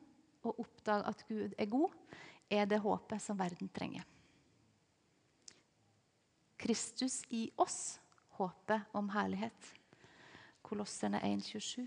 og 0.43 0.63
oppdage 0.63 1.11
at 1.11 1.25
Gud 1.27 1.53
er 1.59 1.69
god, 1.71 1.91
er 2.51 2.65
det 2.67 2.81
håpet 2.83 3.21
som 3.23 3.37
verden 3.39 3.69
trenger. 3.75 4.03
Kristus 6.59 7.21
i 7.35 7.49
oss 7.59 7.97
håpet 8.37 8.95
om 8.95 9.09
herlighet. 9.11 9.69
Kolosserne 10.63 11.19
1,27. 11.27 11.83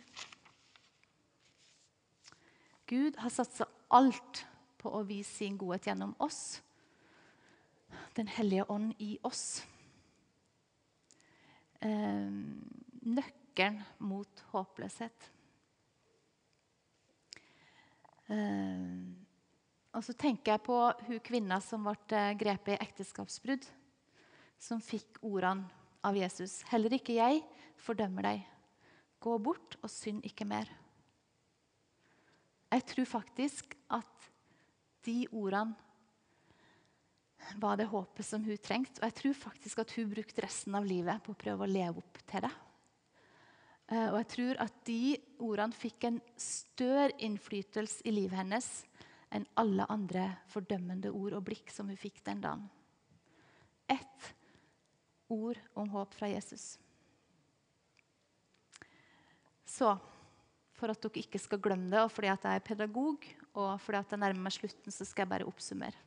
Gud 2.87 3.17
har 3.19 3.33
satsa 3.33 3.67
alt 3.91 4.45
på 4.79 4.93
å 4.93 5.01
vise 5.09 5.33
sin 5.33 5.57
godhet 5.59 5.89
gjennom 5.89 6.13
oss. 6.23 6.61
Den 8.17 8.29
hellige 8.33 8.65
ånd 8.73 8.95
i 9.03 9.17
oss. 9.27 9.65
Eh, 11.81 12.31
nøkkelen 13.07 13.83
mot 13.99 14.43
håpløshet. 14.53 15.31
Eh, 18.33 18.87
og 19.97 20.05
så 20.05 20.13
tenker 20.19 20.57
jeg 20.57 20.65
på 20.67 20.79
hun 21.07 21.21
kvinna 21.25 21.61
som 21.65 21.87
ble 21.87 22.25
grepet 22.41 22.75
i 22.75 22.83
ekteskapsbrudd. 22.85 23.65
Som 24.61 24.81
fikk 24.81 25.21
ordene 25.25 25.69
av 26.07 26.17
Jesus. 26.17 26.61
Heller 26.71 26.97
ikke 26.97 27.17
jeg 27.17 27.43
fordømmer 27.81 28.31
deg. 28.31 28.45
Gå 29.23 29.39
bort 29.43 29.77
og 29.83 29.91
synd 29.93 30.25
ikke 30.27 30.47
mer. 30.49 30.69
Jeg 32.73 32.85
tror 32.91 33.09
faktisk 33.09 33.77
at 33.95 34.31
de 35.07 35.23
ordene 35.31 35.86
var 37.57 37.79
det 37.79 37.89
håpet 37.91 38.27
som 38.27 38.45
hun 38.45 38.59
trengte. 38.63 39.01
Og 39.01 39.09
jeg 39.09 39.19
tror 39.21 39.37
faktisk 39.47 39.83
at 39.83 39.93
hun 39.97 40.11
brukte 40.13 40.45
resten 40.45 40.75
av 40.79 40.87
livet 40.87 41.23
på 41.25 41.35
å 41.35 41.39
prøve 41.39 41.67
å 41.67 41.71
leve 41.71 42.03
opp 42.03 42.23
til 42.27 42.47
det. 42.47 42.53
Eh, 43.93 44.09
og 44.11 44.19
jeg 44.21 44.31
tror 44.35 44.63
at 44.65 44.81
de 44.89 45.03
ordene 45.47 45.79
fikk 45.79 46.09
en 46.09 46.21
større 46.41 47.13
innflytelse 47.23 48.03
i 48.07 48.15
livet 48.15 48.41
hennes 48.41 48.71
enn 49.35 49.47
alle 49.59 49.87
andre 49.93 50.31
fordømmende 50.51 51.13
ord 51.15 51.37
og 51.39 51.47
blikk 51.49 51.71
som 51.75 51.91
hun 51.91 52.01
fikk 52.01 52.23
den 52.27 52.43
dagen. 52.43 52.67
Ett 53.87 54.33
ord 55.31 55.59
om 55.79 55.91
håp 55.95 56.15
fra 56.15 56.31
Jesus. 56.31 56.77
Så 59.67 59.91
for 60.77 60.93
at 60.93 61.01
dere 61.03 61.23
ikke 61.23 61.41
skal 61.41 61.61
glemme 61.63 61.89
det, 61.93 62.03
og 62.03 62.13
fordi 62.13 62.29
jeg 62.29 62.43
er 62.51 62.65
pedagog, 62.65 63.25
og 63.57 63.71
fordi 63.81 64.03
jeg 64.03 64.21
nærmer 64.21 64.47
meg 64.47 64.55
slutten, 64.55 64.93
så 64.93 65.07
skal 65.09 65.25
jeg 65.25 65.33
bare 65.33 65.49
oppsummere. 65.49 66.06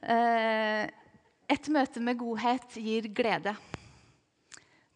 Eh, 0.00 0.84
et 1.46 1.68
møte 1.72 2.02
med 2.02 2.18
godhet 2.20 2.76
gir 2.76 3.08
glede. 3.14 3.54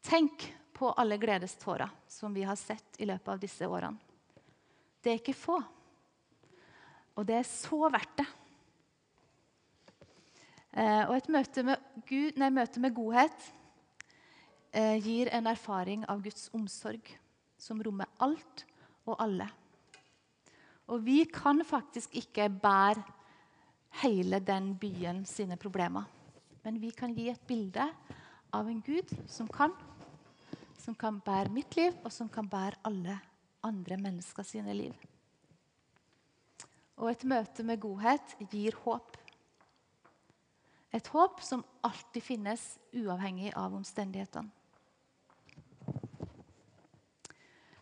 Tenk 0.05 0.49
på 0.77 0.91
alle 0.99 1.19
gledestårer 1.21 1.91
som 2.09 2.35
vi 2.35 2.45
har 2.45 2.59
sett 2.59 2.99
i 3.01 3.09
løpet 3.09 3.29
av 3.33 3.41
disse 3.41 3.69
årene. 3.69 4.01
Det 5.01 5.13
er 5.13 5.21
ikke 5.23 5.37
få, 5.37 5.57
og 7.17 7.25
det 7.25 7.39
er 7.39 7.47
så 7.49 7.89
verdt 7.89 8.19
det. 8.21 8.27
Eh, 10.71 11.05
og 11.09 11.15
et 11.17 11.31
møte 11.33 11.65
med, 11.67 11.87
Gud, 12.07 12.37
nei, 12.39 12.51
møte 12.55 12.83
med 12.83 12.95
godhet 12.95 13.47
eh, 14.77 15.01
gir 15.03 15.31
en 15.35 15.49
erfaring 15.51 16.05
av 16.09 16.21
Guds 16.23 16.51
omsorg, 16.55 17.09
som 17.59 17.81
rommer 17.83 18.11
alt 18.23 18.67
og 19.09 19.17
alle. 19.25 19.49
Og 20.91 21.03
vi 21.07 21.25
kan 21.31 21.65
faktisk 21.67 22.15
ikke 22.19 22.51
bære 22.63 23.03
hele 24.03 24.41
den 24.41 24.75
byen 24.79 25.25
sine 25.27 25.57
problemer. 25.57 26.05
Men 26.63 26.81
vi 26.81 26.91
kan 26.91 27.15
gi 27.17 27.29
et 27.31 27.47
bilde 27.47 27.87
av 28.53 28.69
en 28.69 28.83
Gud 28.85 29.13
som 29.29 29.49
kan. 29.49 29.73
Som 30.81 30.95
kan 30.95 31.21
bære 31.21 31.53
mitt 31.53 31.77
liv, 31.77 31.97
og 32.05 32.13
som 32.13 32.29
kan 32.29 32.49
bære 32.49 32.81
alle 32.85 33.19
andre 33.63 33.97
mennesker 34.01 34.47
sine 34.47 34.75
liv. 34.75 34.95
Og 37.01 37.11
et 37.11 37.25
møte 37.25 37.65
med 37.65 37.81
godhet 37.81 38.37
gir 38.51 38.77
håp. 38.85 39.17
Et 40.93 41.07
håp 41.13 41.41
som 41.45 41.63
alltid 41.87 42.25
finnes, 42.25 42.65
uavhengig 42.97 43.53
av 43.57 43.77
omstendighetene. 43.77 44.51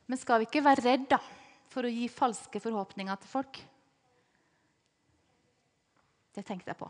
Men 0.09 0.17
skal 0.17 0.41
vi 0.41 0.47
ikke 0.49 0.65
være 0.65 0.85
redd 0.87 1.15
for 1.69 1.85
å 1.85 1.93
gi 1.93 2.07
falske 2.09 2.61
forhåpninger 2.65 3.19
til 3.21 3.29
folk? 3.29 3.59
Det 6.39 6.45
tenkte 6.47 6.71
jeg 6.71 6.79
på. 6.79 6.87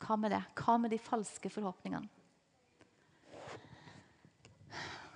Hva 0.00 0.16
med 0.16 0.32
det? 0.32 0.40
Hva 0.56 0.78
med 0.80 0.94
de 0.94 0.98
falske 1.02 1.50
forhåpningene? 1.52 2.08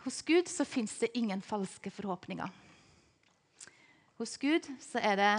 Hos 0.03 0.18
Gud 0.27 0.49
så 0.51 0.66
fins 0.66 0.99
det 0.99 1.14
ingen 1.16 1.41
falske 1.41 1.91
forhåpninger. 1.95 2.51
Hos 4.18 4.37
Gud 4.37 4.66
så 4.83 5.01
er 5.01 5.16
det 5.16 5.33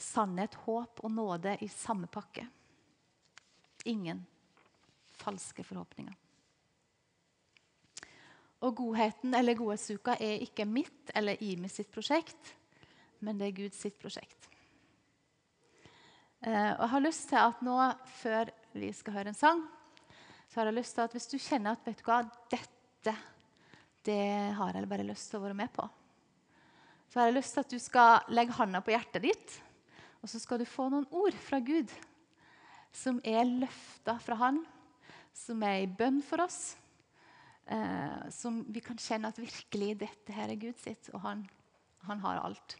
sannhet, 0.00 0.54
håp 0.64 1.02
og 1.04 1.12
nåde 1.12 1.56
i 1.60 1.68
samme 1.68 2.08
pakke. 2.08 2.46
Ingen 3.90 4.22
falske 5.20 5.66
forhåpninger. 5.66 6.14
Og 8.64 8.76
godheten 8.76 9.34
eller 9.34 9.58
godhetsuka 9.58 10.16
er 10.20 10.40
ikke 10.46 10.68
mitt 10.68 11.12
eller 11.16 11.42
Imi 11.42 11.68
sitt 11.68 11.90
prosjekt, 11.92 12.54
men 13.20 13.36
det 13.40 13.50
er 13.50 13.58
Guds 13.64 13.82
sitt 13.82 13.98
prosjekt. 14.00 14.49
Eh, 16.40 16.72
og 16.72 16.82
jeg 16.84 16.92
har 16.94 17.04
lyst 17.04 17.28
til 17.28 17.40
at 17.40 17.62
nå, 17.64 17.76
før 18.22 18.50
vi 18.72 18.90
skal 18.96 19.18
høre 19.18 19.32
en 19.32 19.36
sang, 19.36 19.60
så 20.48 20.60
har 20.60 20.70
jeg 20.70 20.78
lyst 20.80 20.96
til 20.96 21.04
at 21.04 21.14
hvis 21.14 21.28
du 21.30 21.36
kjenner 21.36 21.76
at 21.76 21.84
vet 21.86 22.00
du 22.00 22.06
hva, 22.08 22.22
dette 22.50 23.16
det 24.08 24.54
har 24.56 24.72
jeg 24.72 24.88
bare 24.88 25.04
lyst 25.04 25.28
til 25.28 25.40
å 25.40 25.44
være 25.44 25.58
med 25.58 25.68
på. 25.74 25.84
Så 27.10 27.20
har 27.20 27.28
jeg 27.28 27.36
lyst 27.36 27.52
til 27.52 27.64
at 27.64 27.72
du 27.74 27.80
skal 27.82 28.30
legge 28.32 28.56
hånda 28.56 28.80
på 28.80 28.94
hjertet 28.94 29.26
ditt, 29.26 29.56
og 30.24 30.30
så 30.32 30.40
skal 30.40 30.60
du 30.60 30.68
få 30.68 30.88
noen 30.88 31.08
ord 31.12 31.36
fra 31.36 31.60
Gud 31.64 31.92
som 32.96 33.20
er 33.26 33.44
løfta 33.44 34.16
fra 34.22 34.38
Han, 34.40 34.62
som 35.36 35.60
er 35.66 35.84
i 35.84 35.90
bønn 35.90 36.20
for 36.26 36.42
oss. 36.42 36.76
Eh, 37.70 38.30
som 38.34 38.64
vi 38.66 38.82
kan 38.82 38.98
kjenne 38.98 39.30
at 39.30 39.38
virkelig 39.38 39.92
dette 40.00 40.34
her 40.34 40.50
er 40.50 40.58
Gud 40.58 40.80
sitt, 40.80 41.12
og 41.14 41.22
han, 41.22 41.44
han 42.08 42.22
har 42.24 42.40
alt. 42.42 42.74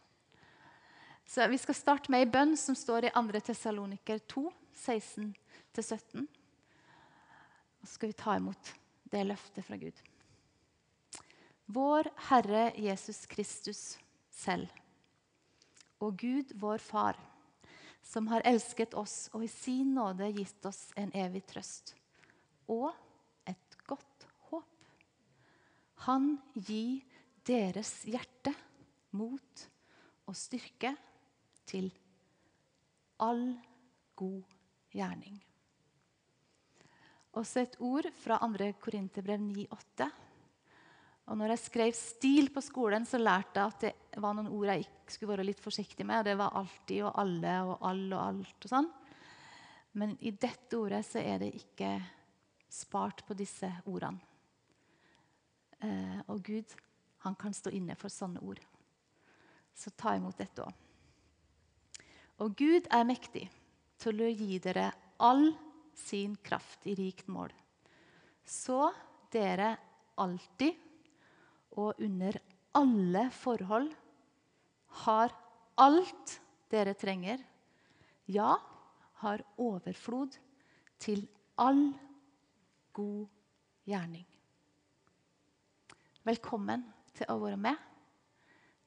Så 1.31 1.47
Vi 1.47 1.57
skal 1.57 1.75
starte 1.75 2.11
med 2.11 2.25
ei 2.25 2.27
bønn 2.27 2.57
som 2.59 2.75
står 2.75 3.05
i 3.07 3.09
2. 3.15 3.39
Tessaloniker 3.47 4.17
2, 4.33 4.41
16-17. 4.75 6.25
Og 7.79 7.85
så 7.85 7.91
skal 7.93 8.09
vi 8.11 8.15
ta 8.19 8.33
imot 8.35 8.71
det 9.13 9.21
løftet 9.29 9.63
fra 9.63 9.77
Gud. 9.79 10.01
Vår 11.71 12.09
Herre 12.27 12.65
Jesus 12.75 13.23
Kristus 13.31 13.79
selv 14.27 14.67
og 16.03 16.17
Gud, 16.19 16.51
vår 16.59 16.83
Far, 16.83 17.15
som 18.03 18.27
har 18.27 18.43
elsket 18.43 18.97
oss 18.99 19.29
og 19.31 19.45
i 19.45 19.47
sin 19.53 19.93
nåde 19.95 20.27
gitt 20.35 20.67
oss 20.67 20.89
en 20.99 21.13
evig 21.15 21.45
trøst 21.47 21.93
og 22.67 22.89
et 23.47 23.77
godt 23.87 24.27
håp. 24.49 24.67
Han 26.09 26.33
gir 26.59 26.99
deres 27.47 28.01
hjerte 28.03 28.51
mot 29.15 29.65
og 30.27 30.35
styrke 30.35 30.91
til 31.71 31.87
all 33.21 33.45
god 34.19 34.57
gjerning. 34.91 35.37
Også 37.39 37.61
et 37.63 37.77
ord 37.79 38.09
fra 38.19 38.41
2. 38.43 38.73
Korinterbrev 38.81 39.39
9,8. 39.39 40.09
Og 41.31 41.37
når 41.39 41.53
jeg 41.53 41.63
skrev 41.63 41.93
stil 41.95 42.49
på 42.51 42.63
skolen, 42.65 43.05
så 43.07 43.21
lærte 43.21 43.61
jeg 43.61 43.71
at 43.71 43.83
det 43.85 44.23
var 44.23 44.35
noen 44.35 44.49
ord 44.51 44.73
jeg 44.73 44.87
skulle 45.07 45.31
være 45.31 45.45
litt 45.47 45.61
forsiktig 45.63 46.03
med. 46.07 46.19
og 46.19 46.25
Det 46.27 46.37
var 46.41 46.57
alltid 46.59 47.05
og 47.05 47.21
alle 47.23 47.53
og 47.69 47.85
all 47.87 48.03
og 48.09 48.23
alt 48.25 48.67
og 48.67 48.73
sånn. 48.73 48.89
Men 50.01 50.17
i 50.19 50.33
dette 50.35 50.75
ordet 50.79 51.05
så 51.07 51.23
er 51.23 51.39
det 51.39 51.53
ikke 51.55 51.93
spart 52.71 53.23
på 53.27 53.35
disse 53.37 53.69
ordene. 53.85 54.19
Eh, 55.81 56.19
og 56.29 56.43
Gud, 56.45 56.75
han 57.25 57.35
kan 57.39 57.55
stå 57.55 57.71
inne 57.73 57.95
for 57.97 58.11
sånne 58.13 58.43
ord. 58.45 58.59
Så 59.73 59.93
ta 59.97 60.13
imot 60.17 60.37
dette 60.37 60.63
òg. 60.63 60.80
Og 62.41 62.55
Gud 62.57 62.87
er 62.89 63.05
mektig 63.05 63.43
til 64.01 64.23
å 64.25 64.29
gi 64.33 64.57
dere 64.63 64.87
all 65.21 65.51
sin 65.93 66.33
kraft 66.41 66.87
i 66.89 66.95
rikt 66.97 67.27
mål. 67.29 67.51
Så 68.41 68.87
dere 69.33 69.75
alltid 70.21 70.79
og 71.77 72.01
under 72.01 72.39
alle 72.75 73.27
forhold 73.35 73.91
har 75.05 75.35
alt 75.79 76.33
dere 76.71 76.95
trenger, 76.97 77.37
ja, 78.31 78.55
har 79.21 79.45
overflod 79.61 80.33
til 81.01 81.23
all 81.61 81.91
god 82.95 83.29
gjerning. 83.85 84.25
Velkommen 86.25 86.89
til 87.13 87.29
å 87.29 87.37
være 87.43 87.61
med. 87.61 87.77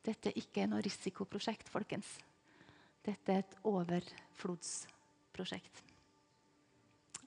Dette 0.05 0.33
er 0.33 0.43
ikke 0.43 0.67
noe 0.69 0.83
risikoprosjekt, 0.85 1.71
folkens. 1.71 2.19
Dette 3.05 3.33
er 3.33 3.39
et 3.43 3.57
overflodsprosjekt. 3.69 5.83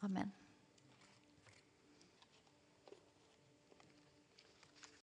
Amen. 0.02 0.34